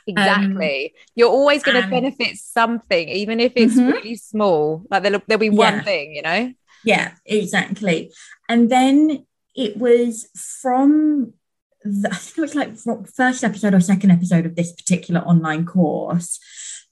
[0.09, 0.93] Exactly.
[0.93, 3.91] Um, You're always going to benefit something, even if it's mm-hmm.
[3.91, 4.83] really small.
[4.89, 5.83] Like there'll, there'll be one yeah.
[5.83, 6.53] thing, you know?
[6.83, 8.11] Yeah, exactly.
[8.47, 10.27] And then it was
[10.61, 11.33] from
[11.83, 15.65] the, I think it was like first episode or second episode of this particular online
[15.65, 16.39] course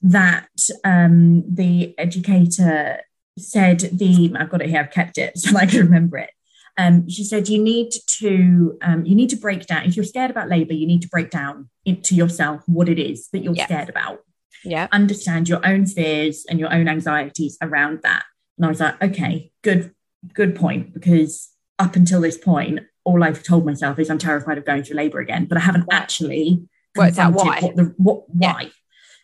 [0.02, 0.48] that
[0.84, 3.00] um, the educator
[3.36, 6.30] said the I've got it here, I've kept it so I can remember it.
[6.78, 10.30] Um, she said you need to um, you need to break down if you're scared
[10.30, 13.66] about labor you need to break down into yourself what it is that you're yeah.
[13.66, 14.20] scared about.
[14.64, 18.24] Yeah understand your own fears and your own anxieties around that.
[18.56, 19.92] And i was like okay good
[20.34, 24.64] good point because up until this point all i've told myself is i'm terrified of
[24.64, 27.60] going through labor again but i haven't actually worked out why?
[27.60, 28.62] what the what why.
[28.62, 28.68] Yeah.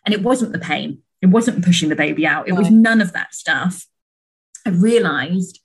[0.05, 1.01] and it wasn't the pain.
[1.21, 2.47] It wasn't pushing the baby out.
[2.47, 2.59] It no.
[2.59, 3.85] was none of that stuff.
[4.65, 5.59] I realized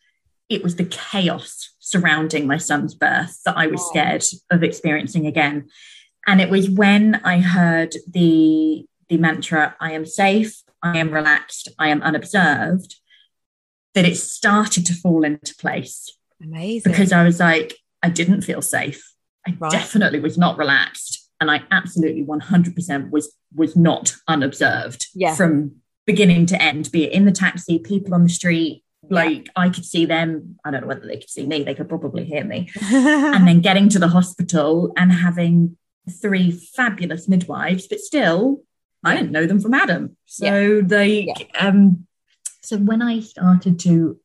[0.49, 3.89] it was the chaos surrounding my son's birth that I was oh.
[3.91, 5.69] scared of experiencing again.
[6.27, 11.69] And it was when I heard the the mantra, I am safe, I am relaxed,
[11.81, 12.95] I am unobserved,
[13.95, 16.17] that it started to fall into place.
[16.41, 16.93] Amazing.
[16.93, 19.13] Because I was like, I didn't feel safe.
[19.47, 19.73] I right.
[19.73, 21.29] definitely was not relaxed.
[21.41, 25.35] And I absolutely 100% was was not unobserved yeah.
[25.35, 25.73] from
[26.07, 29.49] beginning to end, be it in the taxi, people on the street, like.
[29.57, 30.59] I could see them.
[30.65, 32.71] I don't know whether they could see me, they could probably hear me.
[32.81, 35.77] and then getting to the hospital and having
[36.11, 38.63] three fabulous midwives, but still,
[39.05, 40.17] I didn't know them from Adam.
[40.27, 40.81] So yeah.
[40.85, 41.67] they yeah.
[41.69, 42.07] um
[42.63, 44.19] so when I started to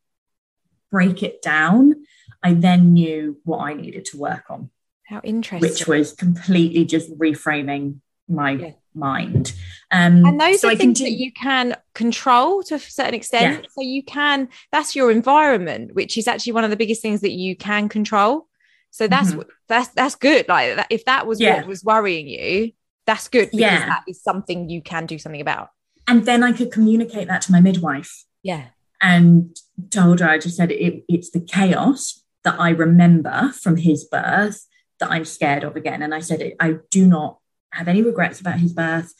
[0.91, 2.05] break it down,
[2.43, 4.69] I then knew what I needed to work on.
[5.07, 5.69] How interesting.
[5.69, 8.71] Which was completely just reframing my yeah.
[8.93, 9.53] mind.
[9.95, 13.63] Um, and those so are I things that you can control to a certain extent.
[13.63, 13.69] Yeah.
[13.71, 17.31] So you can, that's your environment, which is actually one of the biggest things that
[17.31, 18.47] you can control.
[18.91, 19.41] So that's mm-hmm.
[19.67, 20.47] that's that's good.
[20.49, 21.57] Like that, if that was yeah.
[21.57, 22.71] what was worrying you,
[23.05, 23.85] that's good because yeah.
[23.85, 25.69] that is something you can do something about.
[26.07, 28.25] And then I could communicate that to my midwife.
[28.43, 28.65] Yeah.
[29.01, 29.55] And
[29.91, 34.65] told her, I just said it, it's the chaos that I remember from his birth
[34.99, 36.01] that I'm scared of again.
[36.01, 37.39] And I said, I do not
[37.71, 39.13] have any regrets about his birth.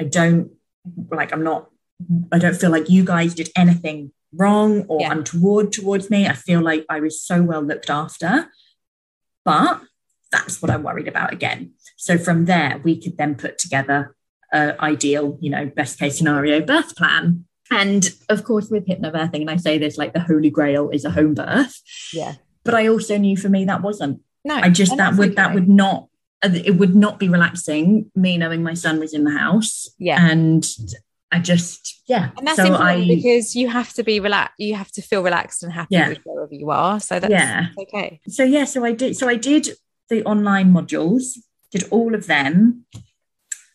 [0.00, 0.50] I don't
[1.10, 1.70] like, I'm not,
[2.32, 5.12] I don't feel like you guys did anything wrong or yeah.
[5.12, 6.26] untoward towards me.
[6.26, 8.48] I feel like I was so well looked after.
[9.44, 9.80] But
[10.30, 11.72] that's what I'm worried about again.
[11.96, 14.14] So from there, we could then put together
[14.52, 17.44] an ideal, you know, best case scenario birth plan.
[17.70, 21.10] And of course, with hypnobirthing, and I say this like the holy grail is a
[21.10, 21.80] home birth.
[22.12, 22.34] Yeah.
[22.64, 24.20] But I also knew for me that wasn't.
[24.44, 25.34] No, I just that would okay.
[25.34, 26.07] that would not
[26.42, 29.88] it would not be relaxing me knowing my son was in the house.
[29.98, 30.24] Yeah.
[30.24, 30.64] And
[31.32, 32.30] I just, yeah.
[32.36, 34.54] And that's so important I, because you have to be relaxed.
[34.58, 36.08] You have to feel relaxed and happy yeah.
[36.08, 37.00] with wherever you are.
[37.00, 37.68] So that's yeah.
[37.78, 38.20] okay.
[38.28, 39.16] So yeah, so I did.
[39.16, 39.68] So I did
[40.08, 41.36] the online modules.
[41.70, 42.86] Did all of them.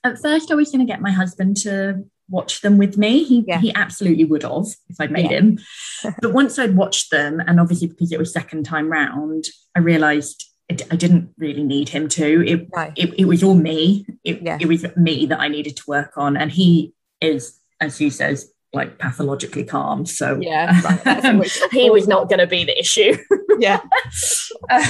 [0.04, 3.24] At first, I was going to get my husband to watch them with me.
[3.24, 3.60] He yeah.
[3.60, 5.38] he absolutely would have if I'd made yeah.
[5.38, 5.60] him.
[6.22, 9.46] but once I'd watched them, and obviously because it was second time round,
[9.76, 12.48] I realised I didn't really need him to.
[12.48, 12.92] It, no.
[12.96, 14.06] it, it, was all me.
[14.24, 14.58] It, yeah.
[14.60, 16.38] it was me that I needed to work on.
[16.38, 20.06] And he is, as he says, like pathologically calm.
[20.06, 21.26] So yeah, right.
[21.26, 23.18] um, he was not going to be the issue.
[23.60, 23.82] yeah.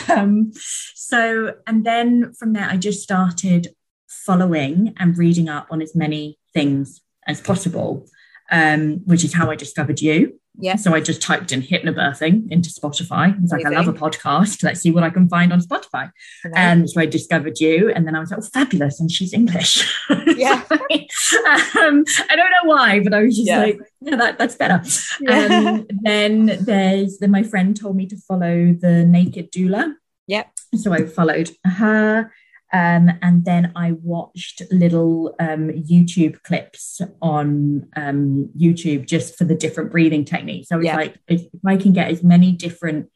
[0.09, 3.75] um, so, and then from there, I just started
[4.07, 8.05] following and reading up on as many things as possible,
[8.51, 10.39] um, which is how I discovered you.
[10.59, 10.75] Yeah.
[10.75, 13.41] So I just typed in hypnobirthing into Spotify.
[13.41, 14.63] It's like, I love a podcast.
[14.63, 16.11] Let's see what I can find on Spotify.
[16.55, 17.91] And um, so I discovered you.
[17.91, 18.99] And then I was like, oh, fabulous.
[18.99, 19.89] And she's English.
[20.35, 20.63] Yeah.
[20.69, 23.59] um, I don't know why, but I was just yeah.
[23.59, 24.81] like, yeah, that, that's better.
[25.21, 25.45] Yeah.
[25.45, 29.93] Um, then there's, then my friend told me to follow the Naked Doula.
[30.27, 30.51] Yep.
[30.75, 32.31] So I followed her.
[32.73, 39.53] Um, and then I watched little um, YouTube clips on um, YouTube just for the
[39.53, 40.69] different breathing techniques.
[40.69, 40.95] So I was yeah.
[40.95, 43.11] like, if, I can get as many different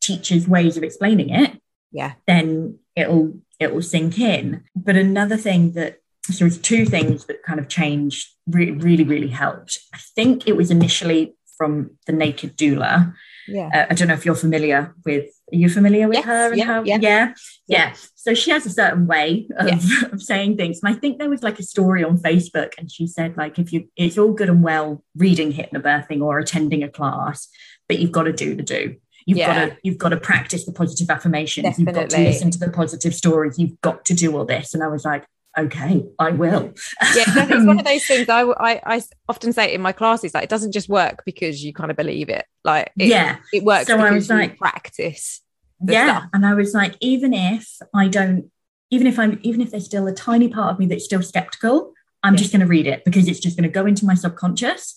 [0.00, 4.62] teachers' ways of explaining it, yeah, then it'll it'll sink in.
[4.76, 5.98] But another thing that
[6.30, 9.78] so it's two things that kind of changed really, really, really helped.
[9.92, 13.12] I think it was initially from the Naked Doula.
[13.48, 13.70] Yeah.
[13.74, 16.58] Uh, I don't know if you're familiar with are you familiar with yes, her and
[16.58, 16.98] yeah, how yeah.
[17.00, 17.34] yeah,
[17.66, 20.08] yeah so she has a certain way of, yeah.
[20.12, 23.06] of saying things and i think there was like a story on facebook and she
[23.06, 27.48] said like if you it's all good and well reading hypnobirthing or attending a class
[27.88, 29.46] but you've got to do the do you've yeah.
[29.46, 31.84] got to you've got to practice the positive affirmations Definitely.
[31.84, 34.82] you've got to listen to the positive stories you've got to do all this and
[34.82, 35.24] i was like
[35.58, 36.72] okay i will
[37.14, 40.44] yeah it's one of those things I, I, I often say in my classes like
[40.44, 43.86] it doesn't just work because you kind of believe it like it, yeah it works
[43.88, 45.40] so i was like practice
[45.86, 46.30] yeah stuff.
[46.34, 48.50] and i was like even if i don't
[48.90, 51.92] even if i'm even if there's still a tiny part of me that's still skeptical
[52.22, 52.38] I'm Yeah.
[52.40, 54.94] just going to read it because it's just going to go into my subconscious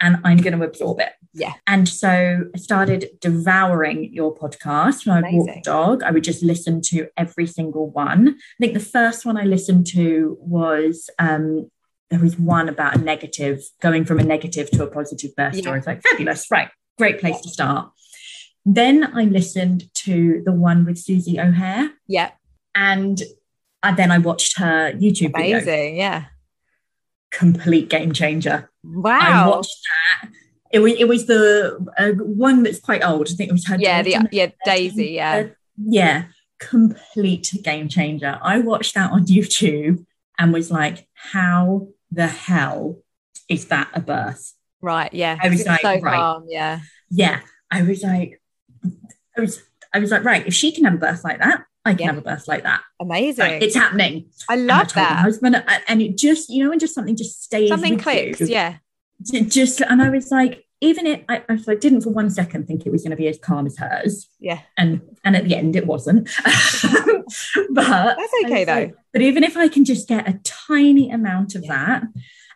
[0.00, 1.10] and I'm going to absorb it.
[1.32, 1.52] Yeah.
[1.66, 6.02] And so I started devouring your podcast when I would walk the dog.
[6.02, 8.28] I would just listen to every single one.
[8.28, 11.70] I think the first one I listened to was um,
[12.10, 15.60] there was one about a negative, going from a negative to a positive birth Yeah.
[15.62, 15.78] story.
[15.78, 16.68] It's like fabulous, right?
[16.96, 17.90] Great place to start.
[18.64, 22.30] Then I listened to the one with Susie O'Hare, Yeah.
[22.74, 23.22] and
[23.82, 25.58] uh, then I watched her YouTube video.
[25.58, 25.96] Amazing.
[25.96, 26.24] Yeah.
[27.30, 28.70] Complete game changer.
[28.84, 29.18] Wow.
[29.20, 29.76] I watched
[30.22, 30.30] that.
[30.72, 33.28] It was it was the uh, one that's quite old.
[33.28, 33.76] I think it was her.
[33.78, 34.02] Yeah.
[34.02, 34.50] The, yeah.
[34.64, 35.12] Daisy.
[35.12, 35.32] Yeah.
[35.32, 36.24] uh, yeah,
[36.58, 38.38] complete game changer.
[38.42, 40.04] I watched that on YouTube
[40.38, 42.98] and was like, how the hell
[43.48, 44.54] is that a birth?
[44.80, 45.12] Right.
[45.12, 45.38] Yeah.
[45.40, 46.16] I was It's like, so right.
[46.16, 46.46] calm.
[46.48, 46.80] Yeah.
[47.10, 48.40] Yeah, I was like,
[49.36, 49.62] I was,
[49.92, 52.06] I was like, right, if she can have a birth like that, I can Yeah.
[52.06, 52.80] have a birth like that.
[53.00, 53.62] Amazing.
[53.62, 54.26] It's happening.
[54.48, 55.18] I And I love my that.
[55.20, 57.68] husband, and- and it just, you know, and just something just stays.
[57.68, 58.40] Something clicks.
[58.40, 58.46] you.
[58.48, 58.76] Yeah.
[59.22, 62.92] Just, and I was like, even it, I, I didn't for one second think it
[62.92, 64.60] was going to be as calm as hers, Yeah.
[64.76, 66.28] and and at the end it wasn't.
[67.70, 68.72] but That's okay though.
[68.74, 72.02] like, but even if I can just get a tiny amount of that,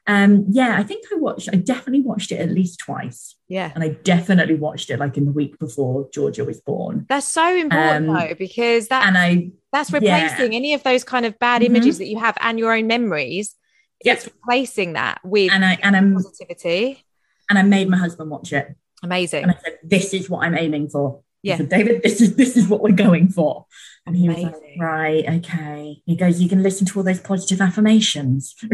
[0.06, 1.48] um, yeah, I think I watched.
[1.52, 3.72] I definitely watched it at least twice, Yeah.
[3.74, 7.04] and I definitely watched it like in the week before Georgia was born.
[7.08, 9.98] That's so important Um, though, because that And I, that's yeah.
[9.98, 11.66] replacing any of those kind of bad Mhm.
[11.66, 13.56] images that you have and your own memories.
[14.04, 14.16] Yep.
[14.16, 17.04] It's replacing that with and I, and I'm, positivity.
[17.50, 18.68] and I made my husband watch it,
[19.02, 19.42] Amazing.
[19.42, 21.56] and I said, "This is what I'm aiming for." I Yeah.
[21.56, 23.66] said, David, this is this is what we're going for.
[24.06, 26.02] And he was like, right, okay.
[26.06, 28.54] He goes, you can listen to all those positive affirmations.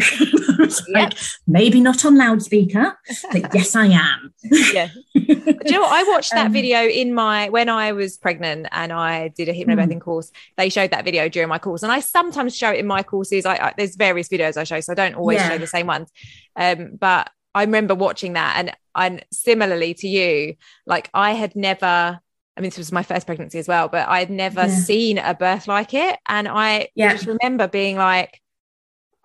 [0.89, 1.13] Like,
[1.47, 2.99] maybe not on loudspeaker,
[3.31, 4.33] but yes, I am.
[4.73, 4.89] yeah.
[5.15, 5.93] Do you know what?
[5.93, 9.53] I watched that Um, video in my when I was pregnant and I did a
[9.53, 10.31] hypnobirthing course.
[10.57, 13.45] They showed that video during my course, and I sometimes show it in my courses.
[13.47, 15.51] I, I there's various videos I show, so I don't always Yeah.
[15.51, 16.11] show the same ones.
[16.57, 20.55] Um, but I remember watching that, and and similarly to you,
[20.87, 22.21] like I had never.
[22.57, 24.69] I mean, this was my first pregnancy as well, but I had never Yeah.
[24.69, 27.13] seen a birth like it, and I Yeah.
[27.13, 28.41] just remember being like.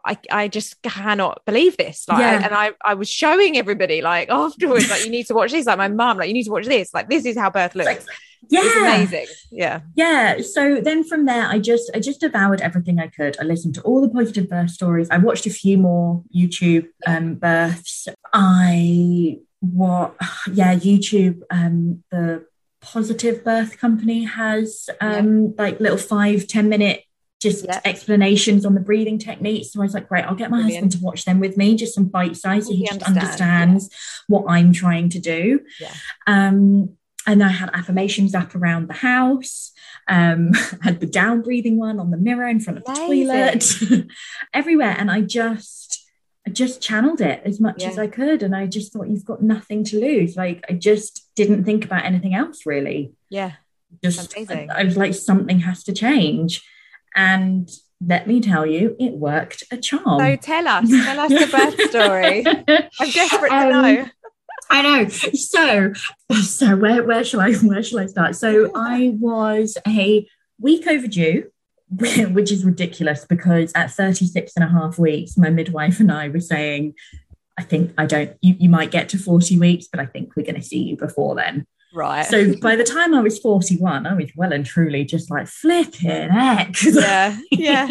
[0.04, 2.08] I, I just cannot believe this.
[2.08, 2.42] Like, Yeah.
[2.44, 5.68] and I, I was showing everybody like afterwards, like, you need to watch this.
[5.68, 6.92] Like my mum, like, you need to watch this.
[6.92, 7.86] Like, this is how birth looks.
[7.88, 8.02] Like,
[8.50, 8.62] yeah.
[8.64, 9.28] It's amazing.
[9.52, 9.82] Yeah.
[9.94, 10.42] Yeah.
[10.42, 13.38] So then from there, I just I just devoured everything I could.
[13.40, 15.08] I listened to all the positive birth stories.
[15.12, 18.08] I watched a few more YouTube um, births.
[18.34, 20.16] I what
[20.52, 22.44] yeah YouTube um, the
[22.82, 27.04] positive birth company has um, like little five ten minute
[27.42, 27.80] just Yeah.
[27.86, 29.72] explanations on the breathing techniques.
[29.72, 30.86] So I was like, great, I'll get my Brilliant.
[30.86, 33.86] husband to watch them with me, just some bite size, so he He just understands,
[33.86, 33.90] understands
[34.28, 35.62] what I'm trying to do.
[35.80, 35.94] Yeah.
[36.28, 39.72] Um, and I had affirmations up around the house.
[40.08, 44.08] Um, had the down breathing one on the mirror in front of the toilet,
[44.54, 44.96] everywhere.
[44.98, 45.91] And I just,
[46.48, 48.42] I just channeled it as much as I could.
[48.42, 50.36] And I just thought, you've got nothing to lose.
[50.36, 53.14] Like I just didn't think about anything else really.
[53.30, 53.54] Yeah.
[54.04, 56.64] Just, I, I was like, something has to change.
[57.16, 57.70] And
[58.04, 60.20] let me tell you, it worked a charm.
[60.20, 62.44] So tell us, tell us the birth story.
[63.00, 64.10] I'm desperate to Um, know.
[64.70, 65.10] I know.
[65.10, 65.94] So,
[66.42, 68.36] so where where shall I where shall I start?
[68.38, 70.26] So I was a
[70.60, 71.52] week overdue,
[72.32, 76.40] which is ridiculous because at 36 and a half weeks, my midwife and I were
[76.40, 76.94] saying,
[77.58, 80.46] I think I don't you, you might get to 40 weeks, but I think we're
[80.46, 81.66] gonna see you before then.
[81.94, 82.26] Right.
[82.26, 86.30] So by the time I was 41, I was well and truly just like flipping
[86.30, 86.82] heck.
[86.84, 87.38] yeah.
[87.52, 87.88] Yeah.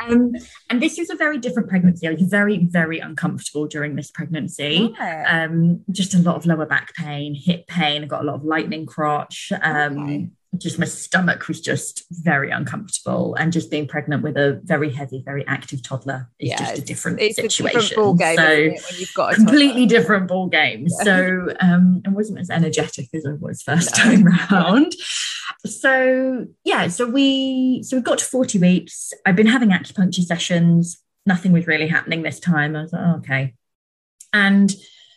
[0.00, 0.32] um,
[0.68, 2.08] and this was a very different pregnancy.
[2.08, 5.44] I was very, very uncomfortable during this pregnancy Yeah.
[5.48, 8.02] um, just a lot of lower back pain, hip pain.
[8.02, 9.52] I got a lot of lightning crotch.
[9.62, 10.28] Um, Okay.
[10.58, 15.22] Just my stomach was just very uncomfortable, and just being pregnant with a very heavy,
[15.24, 17.80] very active toddler is Yeah, just a different It's a situation.
[17.80, 19.98] different ball game so when you've got a completely toddler?
[20.00, 20.86] different ball game.
[20.88, 21.04] Yeah.
[21.04, 24.04] So um, I wasn't as energetic as I was first No.
[24.04, 24.92] time round.
[25.66, 29.12] So yeah, so we so we got to 40 weeks.
[29.26, 30.98] I've been having acupuncture sessions.
[31.26, 32.76] Nothing was really happening this time.
[32.76, 33.54] I was like, oh, okay.
[34.32, 34.74] And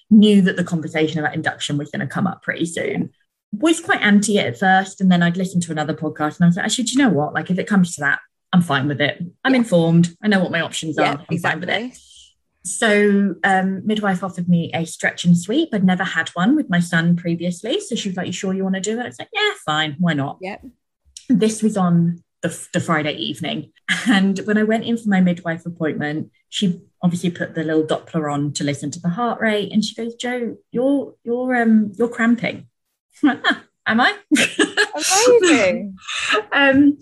[0.09, 3.09] knew that the conversation about induction was going to come up pretty soon.
[3.53, 5.01] Was quite anti it at first.
[5.01, 7.09] And then I'd listen to another podcast and I was like, actually, do you know
[7.09, 7.33] what?
[7.33, 8.19] Like if it comes to that,
[8.53, 9.21] I'm fine with it.
[9.43, 9.59] I'm Yeah.
[9.59, 10.15] informed.
[10.21, 11.25] I know what my options Yeah, are.
[11.29, 11.97] I'm fine with it.
[12.63, 15.69] So um, midwife offered me a stretch and sweep.
[15.73, 17.79] I'd never had one with my son previously.
[17.79, 19.03] So she was like, you sure you want to do it?
[19.03, 19.95] I was like, yeah, fine.
[19.99, 20.37] Why not?
[20.41, 20.65] Yep.
[21.29, 23.71] This was on the, the Friday evening.
[24.09, 28.31] And when I went in for my midwife appointment, she obviously put the little Doppler
[28.31, 29.71] on to listen to the heart rate.
[29.71, 32.67] And she goes, Jo, you're, you're, um, you're cramping.
[33.23, 34.13] I'm like, "Ah, Am I?
[35.41, 35.95] Amazing.
[36.51, 36.97] um,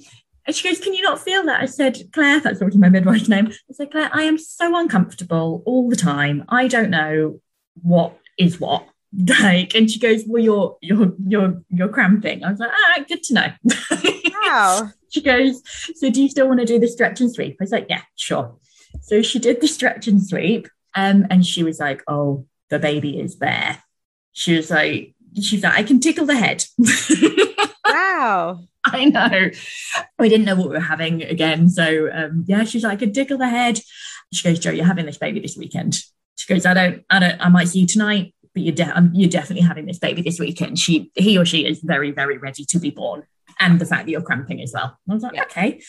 [0.45, 1.61] And she goes, Can you not feel that?
[1.61, 3.47] I said, Claire, that's of my midwife's name.
[3.47, 6.45] I said, Claire, I am so uncomfortable all the time.
[6.47, 7.41] I don't know
[7.81, 8.87] what is what.
[9.39, 12.43] Like, and she goes, Well, you're you're you're you're cramping.
[12.43, 13.47] I was like, ah, good to know.
[14.43, 14.89] Wow.
[15.09, 15.61] she goes,
[15.95, 17.55] So do you still want to do the stretch and sweep?
[17.61, 18.57] I was like, Yeah, sure.
[19.03, 20.67] So she did the stretch and sweep.
[20.95, 23.81] Um, and she was like, Oh, the baby is there.
[24.33, 26.65] She was like, she's like, I can tickle the head.
[27.87, 28.59] Wow.
[28.83, 29.51] I know.
[30.19, 31.69] We didn't know what we were having again.
[31.69, 33.79] So um, yeah, she's like, I can tickle the head.
[34.33, 35.99] She goes, Jo, you're having this baby this weekend.
[36.35, 39.11] She goes, I don't, I don't, I might see you tonight, but you're, de- um,
[39.13, 40.79] you're definitely having this baby this weekend.
[40.79, 43.23] She, he or she is very, very ready to be born.
[43.59, 44.97] And the fact that you're cramping as well.
[45.09, 45.43] I was like, Yeah.
[45.43, 45.81] okay.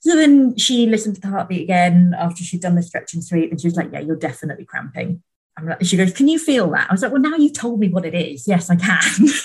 [0.00, 3.50] So then she listened to the heartbeat again after she'd done the stretch and sweep,
[3.50, 5.22] and she was like, Yeah, you're definitely cramping.
[5.56, 6.88] I'm like, she goes, Can you feel that?
[6.88, 8.46] I was like, Well, now you've told me what it is.
[8.46, 9.00] Yes, I can.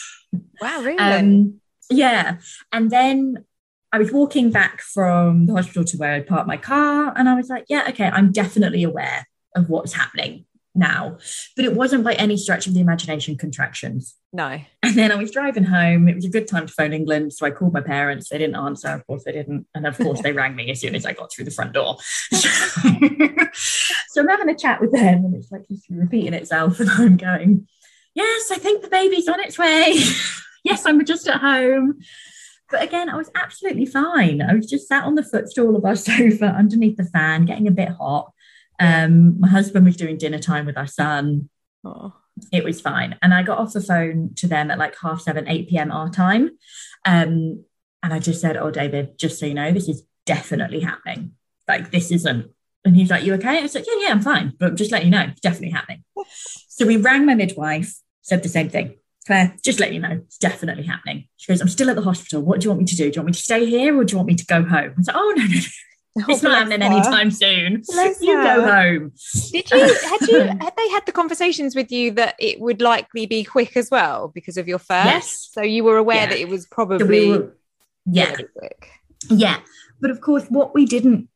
[0.60, 0.98] Wow, really?
[0.98, 2.38] Um, yeah.
[2.72, 3.46] And then
[3.94, 7.36] I was walking back from the hospital to where I'd parked my car, and I
[7.36, 10.46] was like, yeah, okay, I'm definitely aware of what's happening
[10.78, 11.18] now.
[11.56, 14.16] But it wasn't by any stretch of the imagination contractions.
[14.32, 14.60] no.
[14.84, 16.08] And then I was driving home.
[16.08, 17.34] It was a good time to phone England.
[17.34, 18.30] So I called my parents.
[18.30, 18.90] They didn't answer.
[18.90, 19.68] Of course, they didn't.
[19.76, 21.98] And of course, they rang me as soon as I got through the front door.
[22.32, 26.80] so I'm having a chat with them, and it's like he's repeating itself.
[26.80, 27.68] And I'm going,
[28.18, 29.94] Yes, I think the baby's on its way.
[30.64, 32.00] yes, I'm just at home.
[32.72, 34.42] But again, I was absolutely fine.
[34.42, 37.72] I was just sat on the footstool of our sofa underneath the fan, getting a
[37.72, 38.34] bit hot.
[38.80, 41.50] Um, my husband was doing dinner time with our son
[41.84, 42.14] Oh.
[42.52, 43.18] it was fine.
[43.22, 45.92] And I got off the phone to them at like half seven, 8 p.m.
[45.92, 46.50] our time.
[47.06, 47.64] Um,
[48.04, 51.32] and I just said, Oh, David, just so you know, this is definitely happening.
[51.68, 52.52] Like, this isn't.
[52.86, 53.60] And he's like, You okay?
[53.60, 54.54] I was like, Yeah, yeah, I'm fine.
[54.60, 56.04] But just let you know, it's definitely happening.
[56.68, 58.98] so we rang my midwife, said the same thing.
[59.26, 61.28] Claire, just let you know, it's definitely happening.
[61.38, 62.42] She goes, I'm still at the hospital.
[62.42, 63.12] What do you want me to do?
[63.12, 64.92] Do you want me to stay here or do you want me to go home?
[64.92, 65.60] I was like, Oh, no, no,
[66.18, 66.26] no.
[66.30, 67.84] It's not happening anytime soon.
[67.88, 68.44] Bless You her.
[68.44, 69.12] go home.
[69.52, 73.26] Did you had you had they had the conversations with you that it would likely
[73.26, 75.06] be quick as well because of your first?
[75.06, 75.50] Yes.
[75.52, 76.26] So you were aware Yeah.
[76.28, 77.58] that it was So probably we were-
[78.06, 78.36] yeah.
[78.58, 78.90] quick.
[79.30, 79.60] Yeah.
[80.02, 81.30] But of course, what we didn't,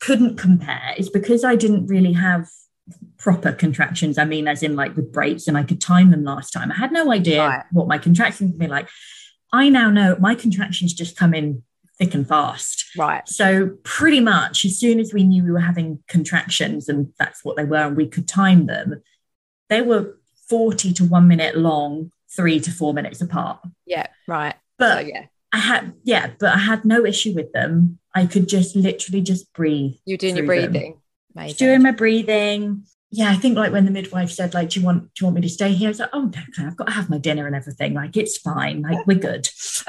[0.00, 2.46] couldn't compare is because I didn't really have
[3.18, 4.18] proper contractions.
[4.18, 6.70] I mean, as in like with breaks and I could time them last time.
[6.70, 7.64] I had no idea Right.
[7.72, 8.88] what my contractions would be like.
[9.52, 11.62] I now know my contractions just come in
[11.98, 12.84] thick and fast.
[12.96, 13.26] Right.
[13.28, 17.56] So pretty much as soon as we knew we were having contractions and that's what
[17.56, 19.02] they were and we could time them,
[19.68, 20.18] they were
[20.48, 23.60] 40 to one minute long, three to four minutes apart.
[23.86, 24.06] Yeah.
[24.28, 24.54] Right.
[24.54, 27.98] So But yeah, I had, yeah, but I had no issue with them.
[28.14, 29.94] I could just literally just breathe.
[30.04, 31.00] you're doing your breathing.
[31.56, 32.84] Doing my breathing.
[33.10, 35.36] Yeah, I think like when the midwife said, like, do you want do you want
[35.36, 35.88] me to stay here?
[35.88, 37.94] I was like, oh no, I've got to have my dinner and everything.
[37.94, 38.82] Like, it's fine.
[38.82, 39.48] Like, we're good.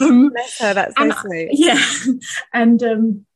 [0.00, 0.74] Um, Bless her.
[0.74, 1.48] That's so and- sweet.
[1.52, 1.80] yeah.
[2.52, 3.26] And um,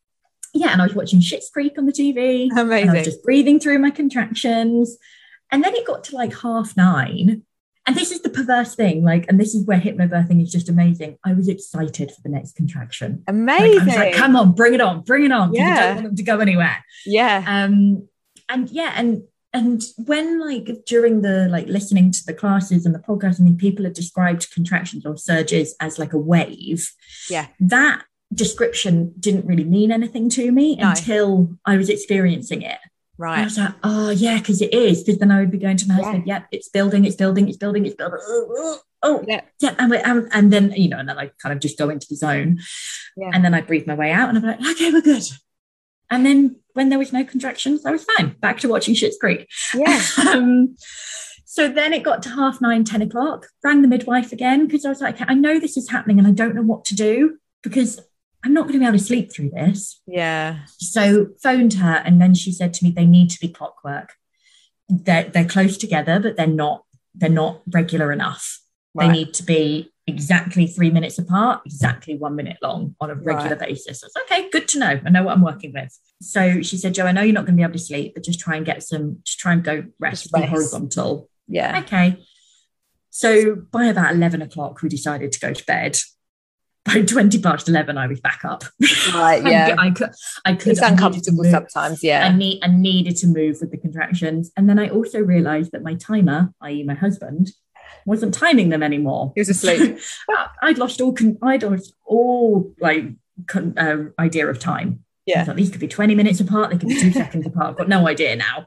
[0.55, 2.49] yeah, and I was watching Schitt's Creek on the TV.
[2.51, 2.93] And I Amazing.
[2.93, 4.97] was just breathing through my contractions.
[5.51, 7.43] And then it got to like half nine.
[7.87, 11.17] And this is the perverse thing, like, and this is where hypnobirthing is just amazing.
[11.25, 13.25] I was excited for the next contraction.
[13.27, 13.81] Like, Amazing.
[13.81, 15.49] I was like, come on, bring it on, bring it on.
[15.49, 15.77] 'cause I Yeah.
[15.87, 16.85] don't want them to go anywhere.
[17.07, 17.43] yeah.
[17.47, 18.07] Um,
[18.51, 19.23] and yeah, and
[19.59, 23.57] and when like during the like listening to the classes and the podcast, I mean,
[23.57, 26.91] people had described contractions or surges as like a wave.
[27.31, 27.47] Yeah.
[27.61, 28.03] That
[28.33, 30.91] description didn't really mean anything to me No.
[30.91, 32.79] until I was experiencing it.
[33.21, 35.03] And I was like, oh yeah, because it is.
[35.03, 37.57] Because then I would be going to my husband, yep, it's building, it's building, it's
[37.57, 38.21] building, it's building.
[38.23, 39.41] Oh, oh, Yeah.
[39.61, 42.07] yeah, and, and, and then you know, and then I kind of just go into
[42.09, 42.61] the zone,
[43.17, 43.31] Yeah.
[43.33, 45.25] and then I breathe my way out, and I'm like, okay, we're good.
[46.11, 48.37] And then when there was no contractions, I was fine.
[48.41, 49.49] Back to watching Schitt's Creek.
[49.75, 50.03] Yeah.
[50.31, 50.77] um,
[51.45, 54.91] so then it got to half nine, 10 o'clock, rang the midwife again because I
[54.91, 58.01] was like, I know this is happening and I don't know what to do because
[58.45, 60.01] I'm not going to be able to sleep through this.
[60.07, 60.61] Yeah.
[60.79, 64.13] So phoned her and then she said to me, they need to be clockwork.
[64.89, 66.85] They're, they're close together, but they're not,
[67.15, 68.61] they're not regular enough.
[68.95, 73.57] They need to be exactly three minutes apart, exactly one minute long on a regular
[73.57, 74.03] basis.
[74.03, 75.01] I was okay, good to know.
[75.05, 75.97] I know what I'm working with.
[76.21, 78.25] So she said, Jo, I know you're not going to be able to sleep, but
[78.25, 80.49] just try and get some, just try and go rest, rest.
[80.49, 81.29] horizontal.
[81.47, 81.81] Yeah.
[81.81, 82.19] Okay.
[83.11, 85.97] So by about 11 o'clock, we decided to go to bed.
[86.85, 88.65] By 20 past 11, I was back up.
[89.13, 89.43] Right.
[89.45, 89.75] I- Yeah.
[89.79, 90.11] I, could,
[90.45, 92.03] I could, It's I uncomfortable sometimes.
[92.03, 92.27] Yeah.
[92.27, 94.51] I need I needed to move with the contractions.
[94.57, 96.85] And then I also realized that my timer, i.e.
[96.85, 97.51] my husband,
[98.07, 99.33] wasn't timing them anymore.
[99.35, 99.99] He was asleep.
[100.63, 103.05] I'd lost all con- I'd lost all like
[103.47, 105.01] con- uh, idea of time.
[105.01, 105.45] I Yeah.
[105.45, 107.71] thought these could be 20 minutes apart, they could be two seconds apart.
[107.73, 108.67] I've got no idea now.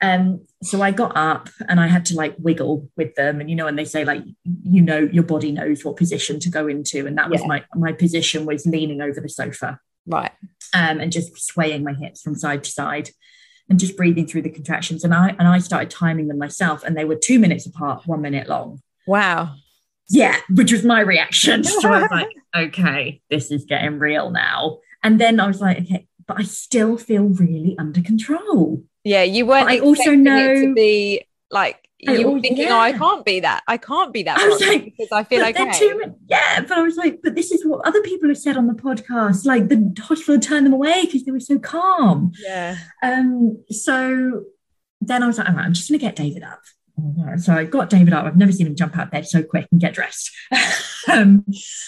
[0.00, 3.40] Um, so I got up and I had to like wiggle with them.
[3.40, 4.22] And you know, when they say like
[4.64, 7.46] you know your body knows what position to go into and that was Yeah.
[7.46, 10.32] my my position was leaning over the sofa Right.
[10.74, 13.10] um, and just swaying my hips from side to side
[13.68, 16.96] and just breathing through the contractions and i and i started timing them myself and
[16.96, 19.54] they were two minutes apart one minute long Wow.
[20.08, 24.78] yeah which was my reaction so i was like okay this is getting real now
[25.02, 29.46] and then i was like okay but i still feel really under control Yeah, you
[29.46, 29.68] weren't.
[29.68, 33.40] I also it to know- be like you were al- thinking, "Oh, I can't be
[33.40, 33.62] that.
[33.68, 36.72] I can't be that." I was like, because I feel like two min- yeah, but
[36.72, 39.44] I was like, but this is what other people have said on the podcast.
[39.46, 42.32] Like the hospital turned them away because they were so calm.
[42.44, 44.42] yeah, Um, so
[45.00, 46.60] then I was like, all right, I'm just gonna get David up.
[47.38, 48.24] So I got David up.
[48.24, 50.30] I've never seen him jump out of bed so quick and get dressed.
[51.10, 51.44] um,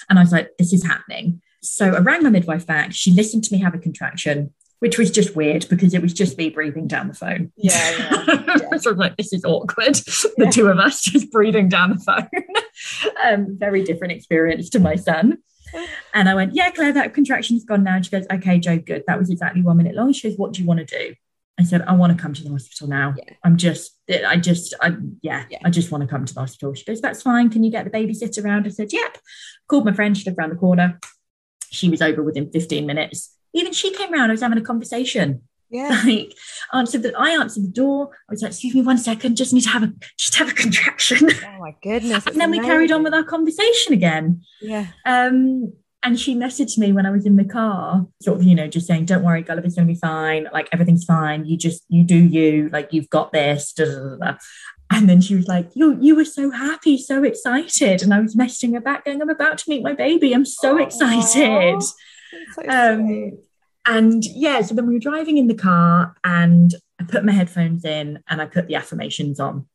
[0.08, 1.40] and I was like, this is happening.
[1.62, 2.92] So I rang my midwife back.
[2.92, 4.52] She listened to me have a contraction,
[4.84, 7.50] which was just weird because it was just me breathing down the phone.
[7.56, 9.94] Yeah, yeah, so I was like, this is awkward.
[10.36, 10.50] The Yeah.
[10.50, 12.28] two of us just breathing down the phone.
[13.24, 15.38] um, very different experience to my son.
[16.12, 17.98] And I went, yeah, Claire, that contraction's gone now.
[18.02, 19.04] She goes, okay, Jo, good.
[19.06, 20.12] That was exactly one minute long.
[20.12, 21.14] She goes, what do you want to do?
[21.58, 23.14] I said, I want to come to the hospital now.
[23.16, 23.32] Yeah.
[23.42, 25.60] I'm just, I just, I, yeah, Yeah.
[25.64, 26.74] I just want to come to the hospital.
[26.74, 27.48] She goes, that's fine.
[27.48, 28.66] Can you get the babysitter around?
[28.66, 29.16] I said, yep.
[29.66, 30.14] Called my friend.
[30.14, 31.00] She lived around the corner.
[31.70, 33.30] She was over within 15 minutes.
[33.54, 34.30] Even she came round.
[34.30, 35.42] I was having a conversation
[35.74, 36.02] yeah.
[36.06, 36.34] like
[36.72, 38.10] answered the I answered the door.
[38.28, 40.54] I was like, excuse me one second, just need to have a just have a
[40.54, 41.28] contraction.
[41.30, 42.26] Oh my goodness!
[42.26, 44.42] and then we carried on with our conversation again.
[44.62, 44.86] yeah.
[45.04, 48.68] Um and she messaged me when I was in the car, sort of, you know,
[48.68, 52.16] just saying, Don't worry, Gulliver's gonna be fine, like everything's fine, you just you do
[52.16, 53.72] you, like you've got this.
[53.72, 54.38] Da, da, da.
[54.90, 58.02] And then she was like, You you were so happy, so excited.
[58.02, 60.34] And I was messaging her back, going, I'm about to meet my baby.
[60.34, 61.74] I'm so excited.
[61.74, 61.94] That's
[62.54, 62.62] so.
[62.68, 63.38] Um,
[63.86, 67.84] and yeah, so then we were driving in the car and I put my headphones
[67.84, 69.66] in and I put the affirmations on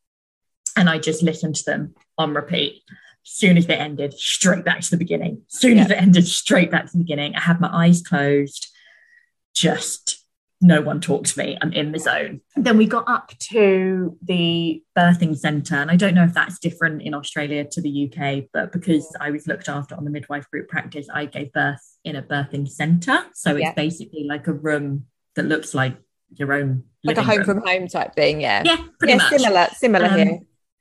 [0.75, 2.81] and I just listened to them on repeat.
[3.23, 5.43] Soon as they ended, straight back to the beginning.
[5.47, 5.95] Soon as Yeah.
[5.97, 7.35] it ended, straight back to the beginning.
[7.35, 8.67] I had my eyes closed,
[9.53, 10.18] just
[10.61, 11.57] no one talked to me.
[11.61, 12.41] I'm in the zone.
[12.55, 17.01] Then we got up to the birthing centre, and I don't know if that's different
[17.01, 20.67] in Australia to the UK, but because I was looked after on the midwife group
[20.67, 23.19] practice, I gave birth in a birthing centre.
[23.33, 23.73] So it's Yeah.
[23.73, 25.05] basically like a room
[25.35, 25.95] that looks like
[26.35, 27.45] your own like a home room.
[27.45, 28.41] from home type thing.
[28.41, 28.61] Yeah.
[28.65, 29.17] yeah, pretty yeah.
[29.17, 29.29] much.
[29.41, 29.67] Similar.
[29.73, 30.39] Similar Um, here.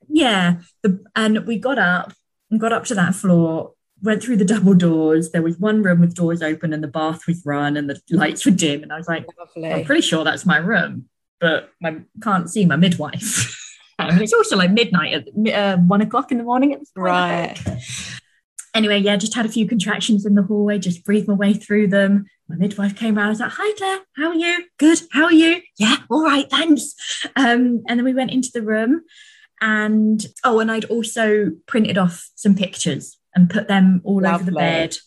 [0.09, 2.13] Yeah, the, and we got up
[2.51, 5.31] and got up to that floor, went through the double doors.
[5.31, 8.45] There was one room with doors open and the bath was run and the lights
[8.45, 8.83] were dim.
[8.83, 9.25] And I was like,
[9.57, 11.05] I'm pretty sure that's my room,
[11.39, 13.55] but I can't see my midwife.
[13.99, 17.05] and it's also like midnight at uh, one o'clock in the morning at this point.
[17.05, 17.59] Right.
[18.73, 21.87] Anyway, yeah, just had a few contractions in the hallway, just breathed my way through
[21.87, 22.25] them.
[22.47, 23.27] My midwife came around.
[23.27, 23.99] I was like, "Hi, Claire.
[24.15, 24.65] How are you?
[24.77, 24.99] Good.
[25.11, 25.61] How are you?
[25.77, 26.93] Yeah, all right, thanks."
[27.35, 29.01] Um, and then we went into the room,
[29.59, 34.51] and oh, and I'd also printed off some pictures and put them all over the
[34.51, 34.97] bed.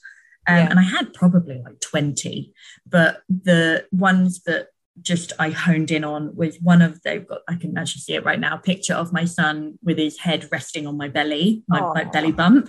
[0.48, 0.70] Um, Yeah.
[0.70, 2.52] And I had probably like 20,
[2.86, 4.68] but the ones that
[5.00, 8.26] just I honed in on was one of they've got I can actually see it
[8.26, 12.04] right now picture of my son with his head resting on my belly my, my
[12.04, 12.68] belly bump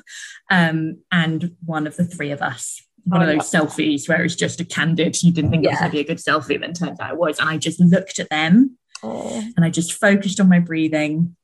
[0.49, 4.35] um and one of the three of us one Oh, of those selfies where it's
[4.35, 6.71] just a candid you didn't think it was going to be a good selfie then
[6.71, 9.43] turns out it was and I just looked at them Oh.
[9.57, 11.35] and I just focused on my breathing.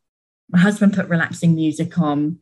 [0.50, 2.40] My husband put relaxing music on.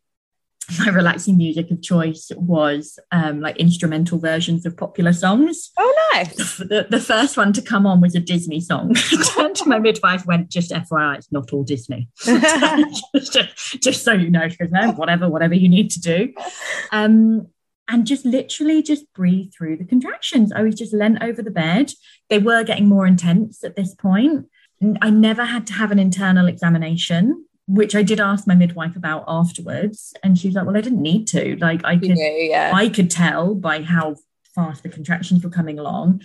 [0.80, 5.72] My relaxing music of choice was um, like instrumental versions of popular songs.
[5.78, 6.58] Oh, nice.
[6.58, 8.94] The, the first one to come on was a Disney song.
[9.36, 12.10] Turned to my midwife, went, just FYI, it's not all Disney.
[12.26, 16.34] just, just so you know, she goes, no, whatever, whatever you need to do.
[16.92, 17.48] Um,
[17.88, 20.52] and just literally just breathe through the contractions.
[20.52, 21.94] I was just leant over the bed.
[22.30, 24.48] They were getting more intense at this point.
[25.02, 29.26] I never had to have an internal examination, which I did ask my midwife about
[29.28, 30.14] afterwards.
[30.24, 31.58] And she was like, well, I didn't need to.
[31.58, 32.72] Like I could yeah.
[32.74, 34.16] I could tell by how
[34.56, 36.22] fast the contractions were coming along.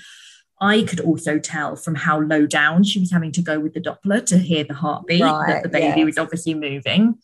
[0.61, 3.81] I could also tell from how low down she was having to go with the
[3.81, 6.05] Doppler to hear the heartbeat Right, that the baby yeah.
[6.05, 7.19] was obviously moving.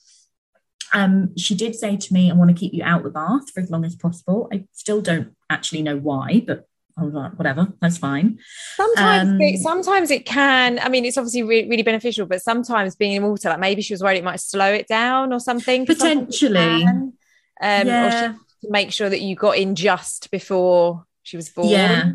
[0.92, 3.60] Um, she did say to me, I want to keep you out the bath for
[3.60, 4.48] as long as possible.
[4.52, 6.67] I still don't actually know why, but
[6.98, 8.38] I was like, whatever, that's fine.
[8.76, 10.78] Sometimes, Um, it, sometimes it can.
[10.80, 13.92] I mean, it's obviously re- really beneficial, but sometimes being in water, like maybe she
[13.94, 15.86] was worried it might slow it down or something.
[15.86, 16.84] Potentially.
[16.84, 17.12] Um,
[17.60, 21.68] or yeah, to make sure that you got in just before she was born.
[21.68, 22.12] yeah,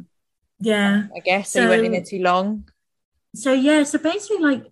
[0.59, 1.03] yeah.
[1.15, 1.61] I guess so.
[1.61, 2.69] you weren't in there too long.
[3.35, 4.65] so yeah so basically like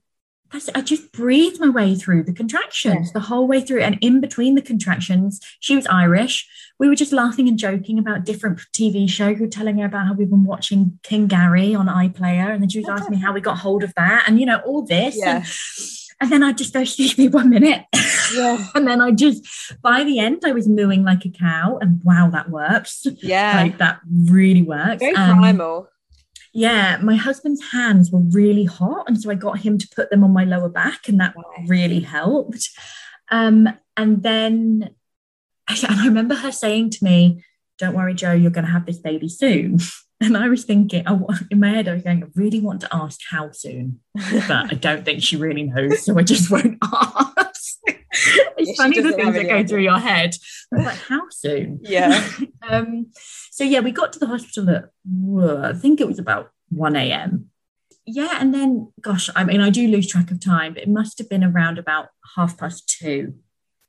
[0.52, 3.14] that's i just breathed my way through the contractions Yeah.
[3.14, 6.47] the whole way through and in between the contractions she was irish
[6.80, 10.08] we were just laughing and joking about different tv shows we were telling her about
[10.08, 13.34] how we've been watching king gary on iplayer and then she was asking me how
[13.34, 15.43] we got hold of that and you know all this Yeah.
[16.24, 17.84] And then I'd just go, excuse me one minute.
[18.36, 18.64] Yeah.
[18.76, 19.43] and then I just,
[19.82, 21.80] by the end, I was mooing like a cow.
[21.82, 23.08] And wow, that works.
[23.24, 23.56] Yeah.
[23.60, 24.99] Like that really works.
[24.99, 25.88] Very Um, primal.
[26.54, 29.06] Yeah, my husband's hands were really hot.
[29.08, 31.34] And so I got him to put them on my lower back, and that
[31.68, 32.70] really helped.
[33.30, 34.95] Um, and then
[35.70, 37.43] and I remember her saying to me,
[37.78, 39.80] Don't worry, Jo, you're going to have this baby soon.
[40.24, 42.95] And I was thinking, oh, in my head, I was going, I really want to
[42.95, 46.06] ask how soon, but I don't think she really knows.
[46.06, 47.80] So I just won't ask.
[47.88, 49.68] it's she funny the things that go idea.
[49.68, 50.36] through your head.
[50.72, 51.80] I like, how soon?
[51.82, 52.24] Yeah.
[52.62, 53.08] um,
[53.62, 54.86] so yeah, we got to the hospital at
[55.70, 57.51] I think it was about 1 a.m.
[58.07, 61.20] Yeah, and then gosh, I mean, I do lose track of time, but it must
[61.20, 63.36] have been around about half past two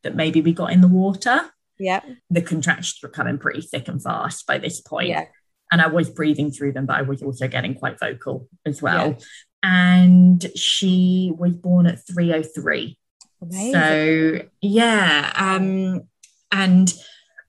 [0.02, 1.50] that maybe we got in the water.
[1.78, 2.02] Yeah.
[2.28, 5.08] The contractions were coming pretty thick and fast by this point.
[5.08, 5.24] Yeah.
[5.70, 9.08] And I was breathing through them, but I was also getting quite vocal as well.
[9.08, 9.24] Yeah.
[9.62, 12.98] And she was born at 303.
[13.40, 13.72] Amazing.
[13.72, 16.02] So yeah, um,
[16.52, 16.92] and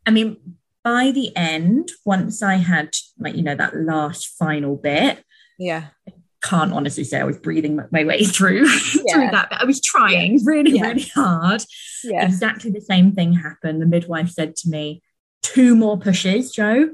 [0.06, 0.38] I mean,
[0.84, 5.24] by the end, once I had like you know that last final bit,
[5.58, 5.86] yeah.
[6.08, 6.12] I
[6.44, 9.14] can't honestly say I was breathing my- way through Yeah.
[9.14, 10.88] through that, but I was trying really, Yeah.
[10.88, 11.64] really hard.
[12.04, 12.26] Yeah.
[12.26, 13.82] Exactly the same thing happened.
[13.82, 15.02] The midwife said to me,
[15.42, 16.90] two more pushes, Jo,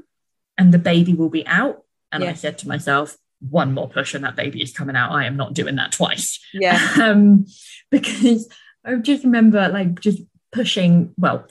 [0.56, 1.82] and the baby will be out.
[2.12, 5.10] And I said to myself, one more push and that baby is coming out.
[5.12, 6.78] I am not doing that twice Yeah.
[7.02, 7.46] um,
[7.90, 8.48] because
[8.84, 10.20] I just remember like just
[10.52, 11.46] pushing, well,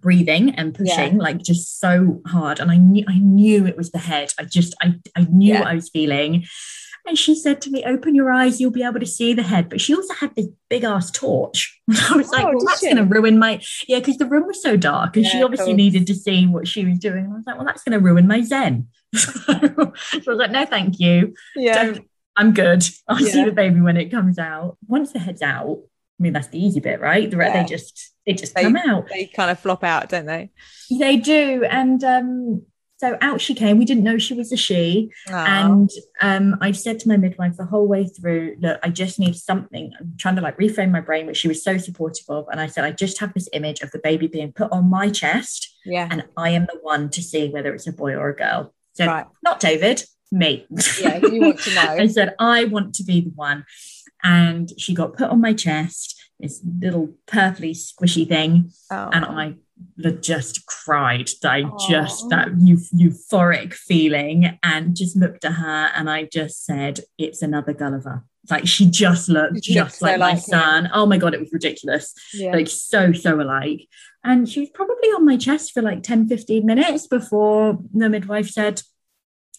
[0.00, 3.98] breathing and pushing like just so hard, and I knew I knew it was the
[3.98, 4.32] head.
[4.38, 5.60] I just I I knew Yeah.
[5.60, 6.44] what I was feeling.
[7.08, 9.68] And she said to me, "Open your eyes, you'll be able to see the head."
[9.68, 11.80] But she also had this big ass torch.
[12.10, 12.86] I was like, Oh, "Well, that's she?
[12.86, 15.50] going to ruin my yeah," because the room was so dark, and she Yeah, of
[15.50, 17.24] obviously needed to see what she was doing.
[17.26, 20.50] And I was like, "Well, that's going to ruin my zen." so I was like,
[20.50, 21.84] "No, thank you." Yeah.
[21.84, 22.08] don't
[22.38, 22.84] I'm good.
[23.08, 24.76] I'll see the baby when it comes out.
[24.88, 25.78] Once the head's out,
[26.18, 27.30] I mean that's the easy bit, right?
[27.30, 27.62] The Yeah.
[27.62, 29.08] they just they just They- come out.
[29.08, 30.50] They kind of flop out, don't they?
[30.90, 32.62] They do, and um,
[32.98, 33.78] so out she came.
[33.78, 35.44] We didn't know she was a she, Aw.
[35.66, 35.90] and
[36.22, 39.92] um, I said to my midwife the whole way through, "Look, I just need something."
[40.00, 42.66] I'm trying to like reframe my brain, which she was so supportive of, and I
[42.68, 46.08] said, "I just have this image of the baby being put on my chest, yeah.
[46.10, 49.06] and I am the one to see whether it's a boy or a girl." So
[49.06, 49.26] Right.
[49.44, 50.66] not David, me.
[51.00, 51.18] Yeah.
[51.18, 51.82] You want to know.
[52.02, 53.64] I said, I want to be the one.
[54.22, 58.70] And she got put on my chest, this little purpley squishy thing.
[58.90, 59.10] Oh.
[59.12, 59.54] And I
[60.20, 61.28] just cried.
[61.44, 67.00] I just, that eu- euphoric feeling, and just looked at her and I just said,
[67.18, 68.24] It's another Gulliver.
[68.48, 70.40] Like she just looked She just so like my like him.
[70.40, 70.90] son.
[70.94, 72.14] Oh my God, it was ridiculous.
[72.32, 72.52] yeah.
[72.52, 73.88] Like so, so alike.
[74.24, 78.48] And she was probably on my chest for like 10, 15 minutes before the midwife
[78.48, 78.82] said,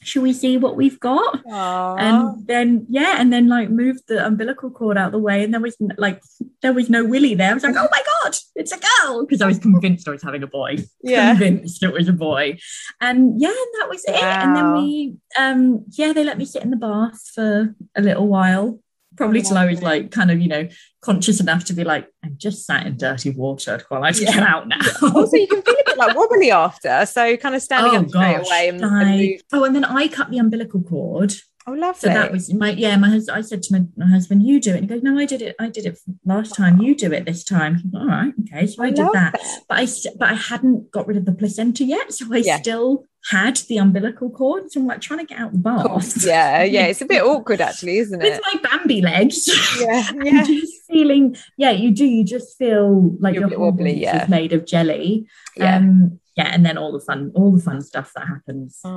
[0.01, 1.41] Shall we see what we've got?
[1.49, 1.95] Aw.
[1.95, 5.61] and then yeah and then like moved the umbilical cord out the way and there
[5.61, 6.21] was like
[6.61, 7.51] there was no willy there.
[7.51, 9.25] I was like oh my god it's a girl!
[9.25, 10.77] Because i was convinced i was having a boy.
[11.03, 11.31] Yeah.
[11.31, 12.57] convinced it was a boy.
[13.01, 14.15] And yeah and that was it.
[14.15, 18.27] And then we um yeah they let me sit in the bath for a little
[18.27, 18.79] while
[19.17, 20.67] probably till i was like kind of you know
[21.01, 24.31] conscious enough to be like i'm just sat in dirty water while i Yeah.
[24.33, 24.77] get out now
[25.13, 27.05] Also, you can feel a bit like wobbly after.
[27.05, 29.41] So, kind of standing oh up straight away and, and move.
[29.53, 31.33] oh and then i cut the umbilical cord
[31.69, 31.99] Oh, lovely.
[31.99, 32.95] So that was my yeah.
[32.95, 33.37] My husband.
[33.37, 35.41] I said to my, my husband, "You do it." And he goes, "No, I did
[35.41, 35.53] it.
[35.59, 36.81] I did it last time.
[36.81, 38.67] You do it this time." All right, okay.
[38.67, 39.33] So I, did love that,
[39.67, 39.85] but I
[40.17, 42.61] but I hadn't got rid of the placenta yet, so I Yeah.
[42.61, 44.71] still had the umbilical cord.
[44.71, 46.25] So I'm like trying to get out the bath.
[46.25, 46.85] Yeah, yeah.
[46.85, 48.41] It's a bit awkward, actually, isn't with it?
[48.53, 49.49] my Bambi legs.
[49.81, 50.43] Yeah, yeah.
[50.43, 52.05] just feeling, yeah, you do.
[52.05, 54.23] You just feel like You're your whole wobbly, hormones yeah.
[54.23, 55.27] is made of jelly.
[55.57, 55.75] Yeah.
[55.77, 58.89] Um, yeah, and then all the fun, all the fun stuff that happens Oh.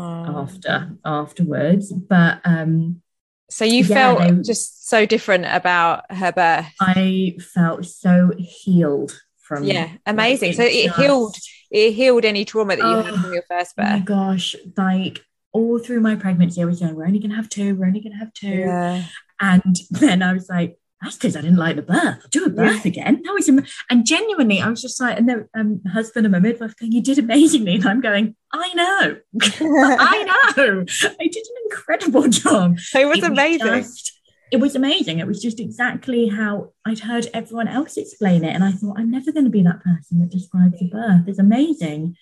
[0.42, 1.92] after afterwards.
[1.92, 3.02] But um,
[3.48, 6.66] So you Yeah, felt they- just so different about her birth.
[6.80, 10.52] I felt so healed from Yeah, amazing.
[10.52, 11.36] So it just- healed
[11.72, 14.04] it healed any trauma that you had Oh, from your first Oh my birth.
[14.04, 15.20] gosh, like
[15.52, 18.16] all through my pregnancy, I was saying, we're only gonna have two, we're only gonna
[18.18, 18.48] have two.
[18.48, 19.02] Yeah.
[19.40, 22.18] And then I was like, that's because I didn't like the birth.
[22.22, 23.22] I'll do a birth again.
[23.24, 26.38] That was am- and genuinely, I was just like, and the um, husband and my
[26.40, 27.76] midwife going, You did amazingly.
[27.76, 30.84] And I'm going, I know, I know.
[31.20, 32.78] I did an incredible job.
[32.94, 33.66] it was It amazing.
[33.66, 34.16] just-
[34.52, 35.20] it was amazing.
[35.20, 38.52] It was just exactly how I'd heard everyone else explain it.
[38.52, 41.28] And I thought, I'm never going to be that person that describes a birth.
[41.28, 42.16] It's amazing.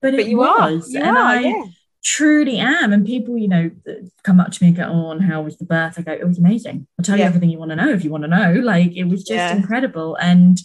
[0.00, 0.86] But, but it you was.
[0.94, 0.98] are.
[0.98, 1.64] You and are, I yeah.
[2.04, 2.92] Truly am.
[2.92, 3.70] And people, you know,
[4.22, 5.98] come up to me and go, Oh, and how was the birth?
[5.98, 6.86] I go, It was amazing.
[6.98, 7.24] I'll tell Yeah.
[7.24, 8.52] you everything you want to know if you want to know.
[8.52, 9.56] Like it was just Yeah.
[9.56, 10.14] incredible.
[10.16, 10.58] And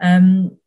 [0.00, 0.58] um,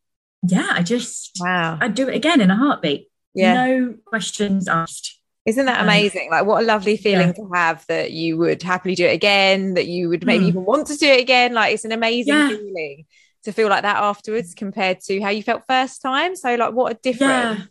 [0.42, 1.78] yeah, I just Wow.
[1.80, 3.08] I'd do it again in a heartbeat.
[3.34, 3.66] Yeah.
[3.66, 5.14] No questions asked.
[5.46, 6.28] Isn't that amazing?
[6.30, 7.32] Like, what a lovely feeling yeah.
[7.32, 10.48] to have that you would happily do it again, that you would maybe mm.
[10.48, 11.54] even want to do it again.
[11.54, 12.48] Like, it's an amazing yeah.
[12.48, 13.06] feeling
[13.44, 16.36] to feel like that afterwards compared to how you felt first time.
[16.36, 17.64] So, like, what a different yeah.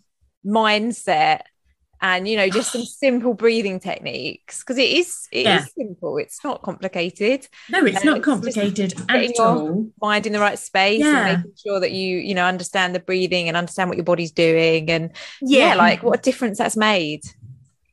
[0.43, 1.41] mindset
[2.01, 5.59] and you know just some simple breathing techniques because it is it yeah.
[5.59, 6.17] is simple.
[6.17, 7.47] It's not complicated.
[7.69, 9.89] No it's not um, complicated at all.
[10.01, 11.27] mind in the right space yeah.
[11.27, 14.31] and making sure that you you know understand the breathing and understand what your body's
[14.31, 14.89] doing.
[14.89, 17.23] And yeah, yeah like what a difference that's made.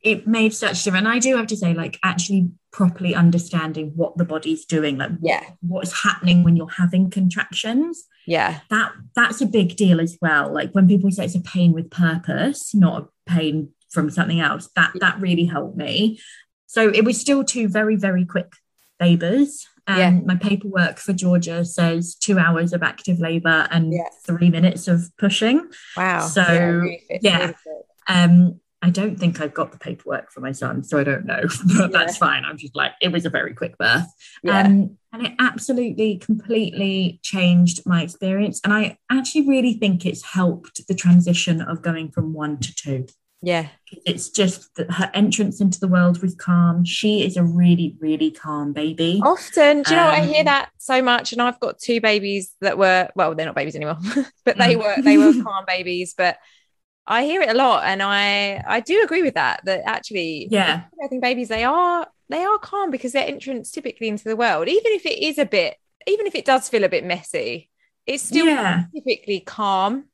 [0.01, 1.05] It made such a difference.
[1.05, 5.09] And i do have to say like actually properly understanding what the body's doing like
[5.21, 5.41] yeah.
[5.61, 8.03] what is happening when you're having contractions.
[8.27, 8.59] Yeah.
[8.69, 10.53] That that's a big deal as well.
[10.53, 14.69] Like when people say it's a pain with purpose not a pain from something else.
[14.75, 16.19] That that really helped me.
[16.67, 18.53] So it was still two very very quick
[18.99, 19.67] labours.
[19.87, 20.09] Um, yeah.
[20.25, 23.93] My paperwork for Georgia says two hours of active labour and
[24.25, 25.69] three minutes of pushing.
[25.95, 26.21] Wow.
[26.21, 27.51] So yeah, really yeah.
[28.07, 31.41] Um, I don't think I've got the paperwork for my son, so I don't know,
[31.65, 31.87] but yeah.
[31.91, 32.45] that's fine.
[32.45, 34.05] I'm just like, it was a very quick birth.
[34.43, 34.59] Yeah.
[34.59, 38.61] Um, and it absolutely, completely changed my experience.
[38.63, 43.07] And I actually really think it's helped the transition of going from one to two.
[43.45, 43.67] Yeah.
[44.07, 46.83] It's just that her entrance into the world was calm.
[46.83, 49.21] She is a really, really calm baby.
[49.23, 50.19] Often, do you know um, what?
[50.19, 51.31] I hear um, that so much.
[51.31, 53.99] And I've got two babies that were, well, they're not babies anymore,
[54.45, 54.77] but they mm.
[54.79, 56.15] were, they were calm babies.
[56.17, 56.39] But
[57.05, 57.83] I hear it a lot.
[57.85, 62.07] And I, I do agree with that, that actually, yeah, I think babies, they are,
[62.29, 65.45] they are calm because their entrance typically into the world, even if it is a
[65.45, 65.77] bit,
[66.07, 67.69] even if it does feel a bit messy,
[68.07, 68.85] it's still yeah.
[68.95, 70.05] typically calm,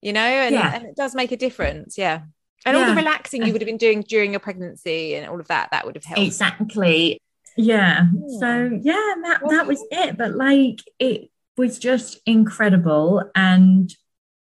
[0.00, 0.76] you know, and, yeah.
[0.76, 1.98] and it does make a difference.
[1.98, 2.20] Yeah
[2.66, 2.82] and yeah.
[2.82, 5.68] all the relaxing you would have been doing during your pregnancy and all of that
[5.70, 7.20] that would have helped exactly
[7.56, 8.04] yeah,
[8.38, 13.94] so yeah that that was it but like it was just incredible and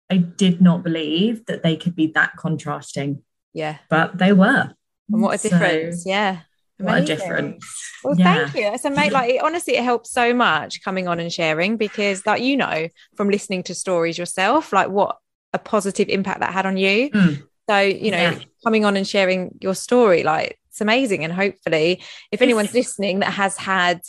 [0.09, 3.21] i did not believe that they could be that contrasting
[3.53, 4.73] yeah but they were
[5.11, 6.39] and what a difference so, yeah
[6.79, 7.01] Amazing.
[7.01, 7.91] What a difference.
[8.03, 8.35] Well, yeah.
[8.35, 8.61] thank you.
[8.63, 9.13] That's amazing.
[9.13, 12.87] Like, it, honestly, it helps so much coming on and sharing because, like, you know,
[13.15, 15.17] from listening to stories yourself, like what
[15.53, 17.09] a positive impact that had on you.
[17.11, 17.43] Mm.
[17.69, 18.39] So, you know, yeah.
[18.63, 21.23] coming on and sharing your story, like it's amazing.
[21.23, 22.01] And hopefully,
[22.31, 24.01] if anyone's listening that has had,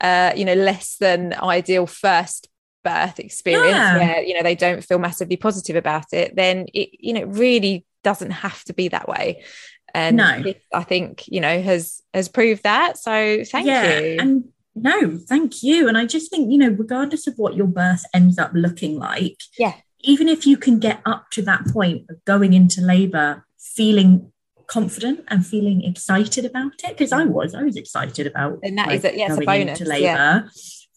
[0.00, 2.48] uh, you know, less than ideal first
[2.84, 3.96] birth experience yeah.
[3.96, 7.84] where, you know, they don't feel massively positive about it, then it, you know, really
[8.04, 9.42] doesn't have to be that way.
[9.92, 10.54] And no.
[10.72, 12.96] I think, you know, has has proved that.
[12.98, 13.98] So thank yeah.
[13.98, 14.16] you.
[14.20, 14.44] And
[14.74, 15.88] no, thank you.
[15.88, 19.36] And I just think, you know, regardless of what your birth ends up looking like,
[19.58, 24.32] yeah, even if you can get up to that point of going into labor feeling
[24.66, 28.86] confident and feeling excited about it because I was I was excited about and that
[28.86, 30.42] like, is a, yeah, going a bonus, into labor yeah.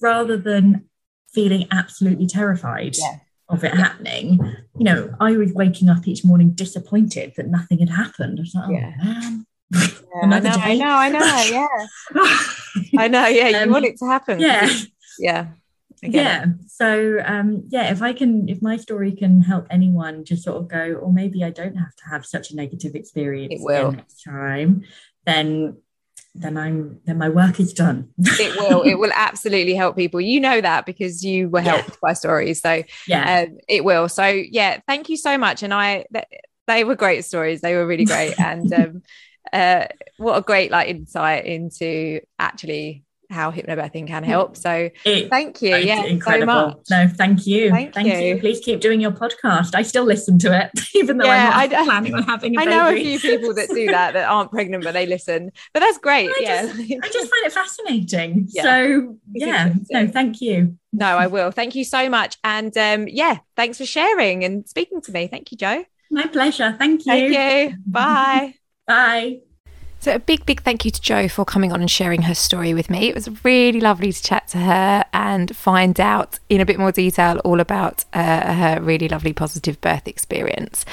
[0.02, 0.86] rather than
[1.34, 3.18] feeling absolutely terrified yeah.
[3.50, 4.40] of it happening
[4.78, 8.54] you know I was waking up each morning disappointed that nothing had happened I was
[8.54, 8.94] like oh yeah.
[9.04, 9.90] man yeah,
[10.22, 10.60] I know, day.
[10.60, 12.98] I know, I know, yeah.
[13.00, 13.50] I know, yeah.
[13.50, 14.40] You um, want it to happen.
[14.40, 14.70] Yeah.
[15.18, 15.48] Yeah
[16.12, 20.58] yeah so um yeah if i can if my story can help anyone just sort
[20.58, 23.92] of go or maybe i don't have to have such a negative experience it will.
[23.92, 24.84] next time
[25.26, 25.78] then
[26.36, 28.10] then i'm then my work is done.
[28.18, 28.82] It will.
[28.82, 30.20] It will absolutely help people.
[30.20, 31.96] You know that because you were helped yeah.
[32.02, 33.42] by stories so yeah.
[33.42, 34.10] um, it will.
[34.10, 36.26] So yeah thank you so much and i th-
[36.66, 37.62] they were great stories.
[37.62, 39.02] They were really great and um
[39.52, 39.86] uh
[40.18, 43.04] what a great like insight into actually
[43.34, 44.56] how hypnobirthing can help.
[44.56, 45.76] So it, thank you.
[45.76, 46.54] Yeah, incredible.
[46.54, 46.90] So much.
[46.90, 47.70] No, thank you.
[47.72, 48.18] Thank, thank you.
[48.18, 48.40] you.
[48.40, 49.76] Please keep doing your podcast.
[49.76, 52.62] I still listen to it, even though yeah, I'm not I, planning on having a
[52.62, 52.76] I baby.
[52.76, 55.52] know a few people that do that that aren't pregnant but they listen.
[55.74, 56.30] But that's great.
[56.30, 56.62] I yeah.
[56.62, 58.50] Just, I just find it fascinating.
[58.54, 58.64] Yeah.
[58.64, 60.78] So yeah, no, thank you.
[60.92, 61.50] No, I will.
[61.50, 62.38] Thank you so much.
[62.44, 65.28] And um, yeah, thanks for sharing and speaking to me.
[65.28, 65.86] Thank you, Jo.
[66.12, 66.76] My pleasure.
[66.78, 67.12] Thank you.
[67.12, 67.78] Thank you.
[67.88, 68.56] Bye.
[68.86, 69.53] Bye.
[70.04, 72.74] So, a big, big thank you to Jo for coming on and sharing her story
[72.74, 73.08] with me.
[73.08, 76.92] It was really lovely to chat to her and find out in a bit more
[76.92, 80.84] detail all about uh, her really lovely positive birth experience.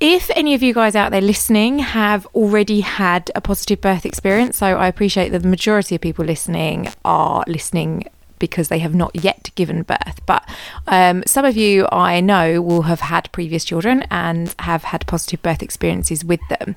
[0.00, 4.56] If any of you guys out there listening have already had a positive birth experience,
[4.56, 8.06] so I appreciate that the majority of people listening are listening
[8.38, 10.20] because they have not yet given birth.
[10.24, 10.48] But
[10.86, 15.42] um, some of you I know will have had previous children and have had positive
[15.42, 16.74] birth experiences with them.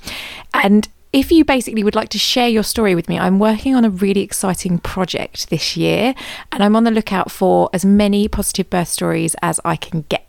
[0.54, 3.86] And if you basically would like to share your story with me, I'm working on
[3.86, 6.16] a really exciting project this year
[6.52, 10.23] and I'm on the lookout for as many positive birth stories as I can get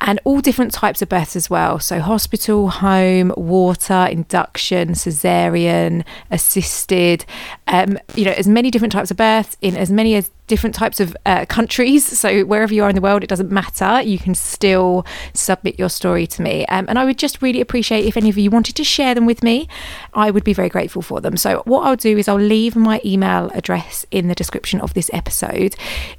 [0.00, 1.78] and all different types of births as well.
[1.78, 7.24] So, hospital, home, water, induction, cesarean, assisted,
[7.66, 11.00] um, you know, as many different types of births in as many as different types
[11.00, 12.06] of uh, countries.
[12.18, 14.02] So wherever you are in the world, it doesn't matter.
[14.02, 16.66] You can still submit your story to me.
[16.66, 19.24] Um, and I would just really appreciate if any of you wanted to share them
[19.24, 19.66] with me.
[20.12, 21.38] I would be very grateful for them.
[21.38, 25.08] So what I'll do is I'll leave my email address in the description of this
[25.14, 25.74] episode.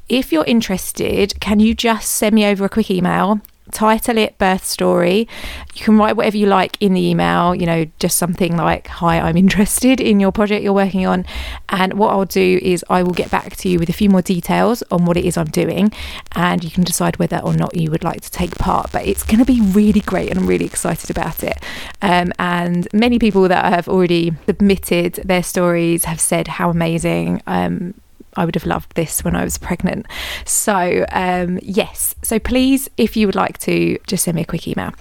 [0.10, 2.90] If you're interested, can you just send me over a quick
[3.24, 3.42] email?
[3.72, 5.28] title it birth story.
[5.74, 9.20] You can write whatever you like in the email, you know, just something like, Hi,
[9.20, 11.26] I'm interested in your project you're working on.
[11.70, 14.22] And what I'll do is I will get back to you with a few more
[14.22, 15.92] details on what it is I'm doing,
[16.34, 18.92] and you can decide whether or not you would like to take part.
[18.92, 21.58] But it's going to be really great, and I'm really excited about it.
[22.02, 27.96] Um, and many people that have already submitted their stories have said how amazing um,
[28.36, 30.06] I would have loved this when I was pregnant.
[30.46, 32.16] So, um, yes.
[32.22, 34.94] So, please, if you would like to, just send me a quick email.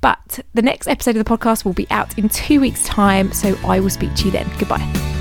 [0.00, 3.32] But the next episode of the podcast will be out in two weeks' time.
[3.32, 4.48] So, I will speak to you then.
[4.58, 5.17] Goodbye.